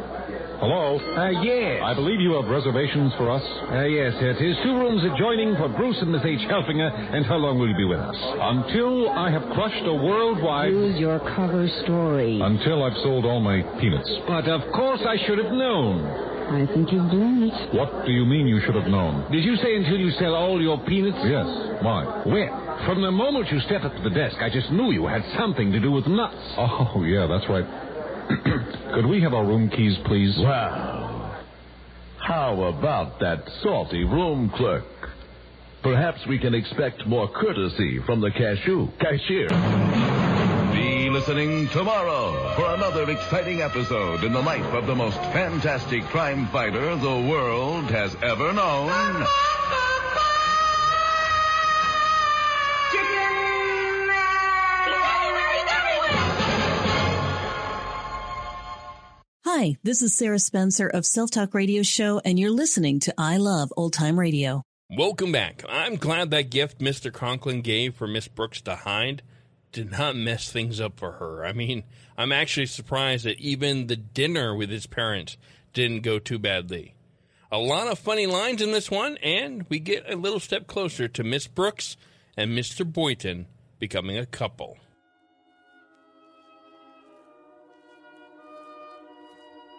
Hello? 0.59 0.97
Uh, 0.97 1.29
yes. 1.43 1.81
I 1.83 1.93
believe 1.93 2.19
you 2.21 2.33
have 2.39 2.45
reservations 2.45 3.11
for 3.17 3.29
us. 3.29 3.43
Uh, 3.71 3.83
yes, 3.83 4.13
it 4.15 4.39
is. 4.41 4.55
Two 4.63 4.75
rooms 4.79 5.03
adjoining 5.03 5.55
for 5.57 5.67
Bruce 5.69 5.97
and 5.99 6.11
Miss 6.11 6.23
H. 6.23 6.39
Helfinger. 6.47 6.89
And 7.13 7.25
how 7.25 7.35
long 7.35 7.59
will 7.59 7.67
you 7.67 7.75
be 7.75 7.83
with 7.85 7.99
us? 7.99 8.15
Until 8.15 9.09
I 9.09 9.29
have 9.31 9.43
crushed 9.53 9.83
a 9.85 9.93
worldwide. 9.93 10.71
Use 10.71 10.97
your 10.99 11.19
cover 11.35 11.67
story. 11.83 12.39
Until 12.41 12.83
I've 12.83 12.95
sold 13.03 13.25
all 13.25 13.41
my 13.41 13.61
peanuts. 13.81 14.09
But 14.27 14.47
of 14.47 14.61
course 14.71 15.01
I 15.05 15.17
should 15.27 15.37
have 15.39 15.51
known. 15.51 16.07
I 16.45 16.65
think 16.73 16.91
you've 16.91 17.09
blown 17.09 17.43
it. 17.43 17.73
What 17.75 18.05
do 18.05 18.11
you 18.11 18.23
mean 18.23 18.47
you 18.47 18.61
should 18.65 18.75
have 18.75 18.87
known? 18.87 19.29
Did 19.31 19.43
you 19.43 19.55
say 19.57 19.75
until 19.75 19.97
you 19.97 20.11
sell 20.11 20.35
all 20.35 20.61
your 20.61 20.77
peanuts? 20.85 21.17
Yes. 21.25 21.47
Why? 21.83 22.05
Well, 22.25 22.85
from 22.85 23.01
the 23.01 23.11
moment 23.11 23.51
you 23.51 23.59
stepped 23.61 23.83
up 23.83 23.95
to 23.95 24.01
the 24.03 24.13
desk, 24.13 24.37
I 24.39 24.49
just 24.49 24.71
knew 24.71 24.91
you 24.91 25.05
had 25.07 25.23
something 25.37 25.71
to 25.71 25.79
do 25.79 25.91
with 25.91 26.05
nuts. 26.07 26.37
Oh, 26.57 27.03
yeah, 27.03 27.25
that's 27.27 27.49
right. 27.49 27.65
Could 28.93 29.05
we 29.05 29.21
have 29.21 29.33
our 29.33 29.45
room 29.45 29.69
keys, 29.69 29.97
please? 30.05 30.35
Wow. 30.37 31.43
How 32.17 32.63
about 32.63 33.19
that 33.19 33.47
salty 33.61 34.03
room 34.03 34.49
clerk? 34.55 34.85
Perhaps 35.83 36.25
we 36.27 36.39
can 36.39 36.55
expect 36.55 37.05
more 37.05 37.27
courtesy 37.27 37.99
from 38.05 38.21
the 38.21 38.31
cashew, 38.31 38.87
cashier. 38.99 39.49
Be 40.73 41.09
listening 41.11 41.67
tomorrow 41.69 42.55
for 42.55 42.73
another 42.73 43.09
exciting 43.11 43.61
episode 43.61 44.23
in 44.23 44.33
the 44.33 44.41
life 44.41 44.73
of 44.73 44.87
the 44.87 44.95
most 44.95 45.17
fantastic 45.17 46.03
crime 46.05 46.47
fighter 46.47 46.95
the 46.95 47.29
world 47.29 47.85
has 47.91 48.15
ever 48.23 48.51
known. 48.53 49.25
Hi, 59.57 59.77
this 59.83 60.01
is 60.01 60.13
Sarah 60.13 60.37
Spencer 60.37 60.85
of 60.85 61.05
Self 61.05 61.31
Talk 61.31 61.53
Radio 61.53 61.81
Show, 61.81 62.19
and 62.25 62.37
you're 62.37 62.51
listening 62.51 62.99
to 62.99 63.13
I 63.17 63.37
Love 63.37 63.71
Old 63.77 63.93
Time 63.93 64.19
Radio. 64.19 64.63
Welcome 64.89 65.31
back. 65.31 65.63
I'm 65.69 65.95
glad 65.95 66.29
that 66.31 66.49
gift 66.49 66.79
Mr. 66.79 67.09
Conklin 67.09 67.61
gave 67.61 67.95
for 67.95 68.05
Miss 68.05 68.27
Brooks 68.27 68.59
to 68.63 68.75
hide 68.75 69.21
did 69.71 69.91
not 69.91 70.17
mess 70.17 70.51
things 70.51 70.81
up 70.81 70.99
for 70.99 71.13
her. 71.13 71.45
I 71.45 71.53
mean, 71.53 71.85
I'm 72.17 72.33
actually 72.33 72.65
surprised 72.65 73.23
that 73.23 73.39
even 73.39 73.87
the 73.87 73.95
dinner 73.95 74.53
with 74.53 74.69
his 74.69 74.87
parents 74.87 75.37
didn't 75.71 76.01
go 76.01 76.19
too 76.19 76.37
badly. 76.37 76.93
A 77.49 77.57
lot 77.57 77.87
of 77.87 77.97
funny 77.97 78.27
lines 78.27 78.61
in 78.61 78.73
this 78.73 78.91
one, 78.91 79.15
and 79.23 79.65
we 79.69 79.79
get 79.79 80.11
a 80.11 80.17
little 80.17 80.41
step 80.41 80.67
closer 80.67 81.07
to 81.07 81.23
Miss 81.23 81.47
Brooks 81.47 81.95
and 82.35 82.51
Mr. 82.51 82.85
Boynton 82.85 83.45
becoming 83.79 84.17
a 84.17 84.25
couple. 84.25 84.79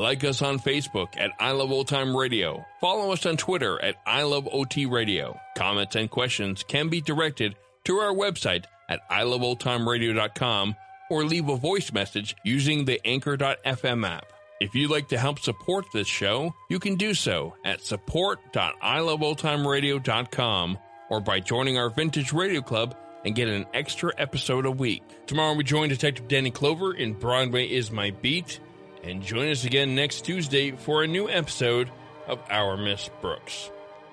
Like 0.00 0.24
us 0.24 0.40
on 0.40 0.58
Facebook 0.58 1.18
at 1.18 1.32
I 1.38 1.50
Love 1.50 1.70
Old 1.70 1.86
Time 1.86 2.16
Radio. 2.16 2.64
Follow 2.80 3.12
us 3.12 3.26
on 3.26 3.36
Twitter 3.36 3.78
at 3.84 3.96
I 4.06 4.22
Love 4.22 4.48
OT 4.50 4.86
Radio. 4.86 5.38
Comments 5.58 5.94
and 5.94 6.10
questions 6.10 6.62
can 6.62 6.88
be 6.88 7.02
directed 7.02 7.54
to 7.84 7.98
our 7.98 8.14
website 8.14 8.64
at 8.88 9.06
iloveoldtimeradio.com 9.10 10.74
or 11.10 11.24
leave 11.24 11.50
a 11.50 11.56
voice 11.56 11.92
message 11.92 12.34
using 12.46 12.86
the 12.86 12.98
Anchor.fm 13.06 14.08
app. 14.08 14.24
If 14.58 14.74
you'd 14.74 14.90
like 14.90 15.08
to 15.08 15.18
help 15.18 15.38
support 15.38 15.84
this 15.92 16.08
show, 16.08 16.54
you 16.70 16.78
can 16.78 16.96
do 16.96 17.12
so 17.12 17.54
at 17.66 17.82
support.iloveoldtimeradio.com 17.82 20.78
or 21.10 21.20
by 21.20 21.40
joining 21.40 21.76
our 21.76 21.90
Vintage 21.90 22.32
Radio 22.32 22.62
Club 22.62 22.96
and 23.26 23.34
get 23.34 23.48
an 23.48 23.66
extra 23.74 24.14
episode 24.16 24.64
a 24.64 24.70
week. 24.70 25.02
Tomorrow 25.26 25.56
we 25.56 25.64
join 25.64 25.90
Detective 25.90 26.26
Danny 26.26 26.50
Clover 26.50 26.94
in 26.94 27.12
Broadway 27.12 27.66
is 27.66 27.90
My 27.90 28.12
Beat, 28.12 28.60
and 29.02 29.22
join 29.22 29.50
us 29.50 29.64
again 29.64 29.94
next 29.94 30.22
Tuesday 30.22 30.72
for 30.72 31.02
a 31.02 31.06
new 31.06 31.28
episode 31.28 31.90
of 32.26 32.40
Our 32.50 32.76
Miss 32.76 33.10
Brooks. 33.20 33.70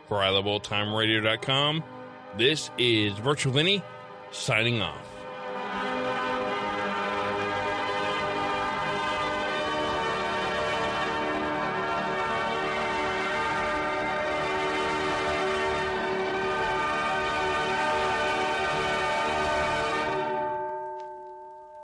For 0.08 0.18
iloveoldtimeradio.com, 0.18 1.84
this 2.38 2.70
is 2.78 3.14
Virtual 3.14 3.54
Vinny 3.54 3.82
signing 4.32 4.82
off. 4.82 5.97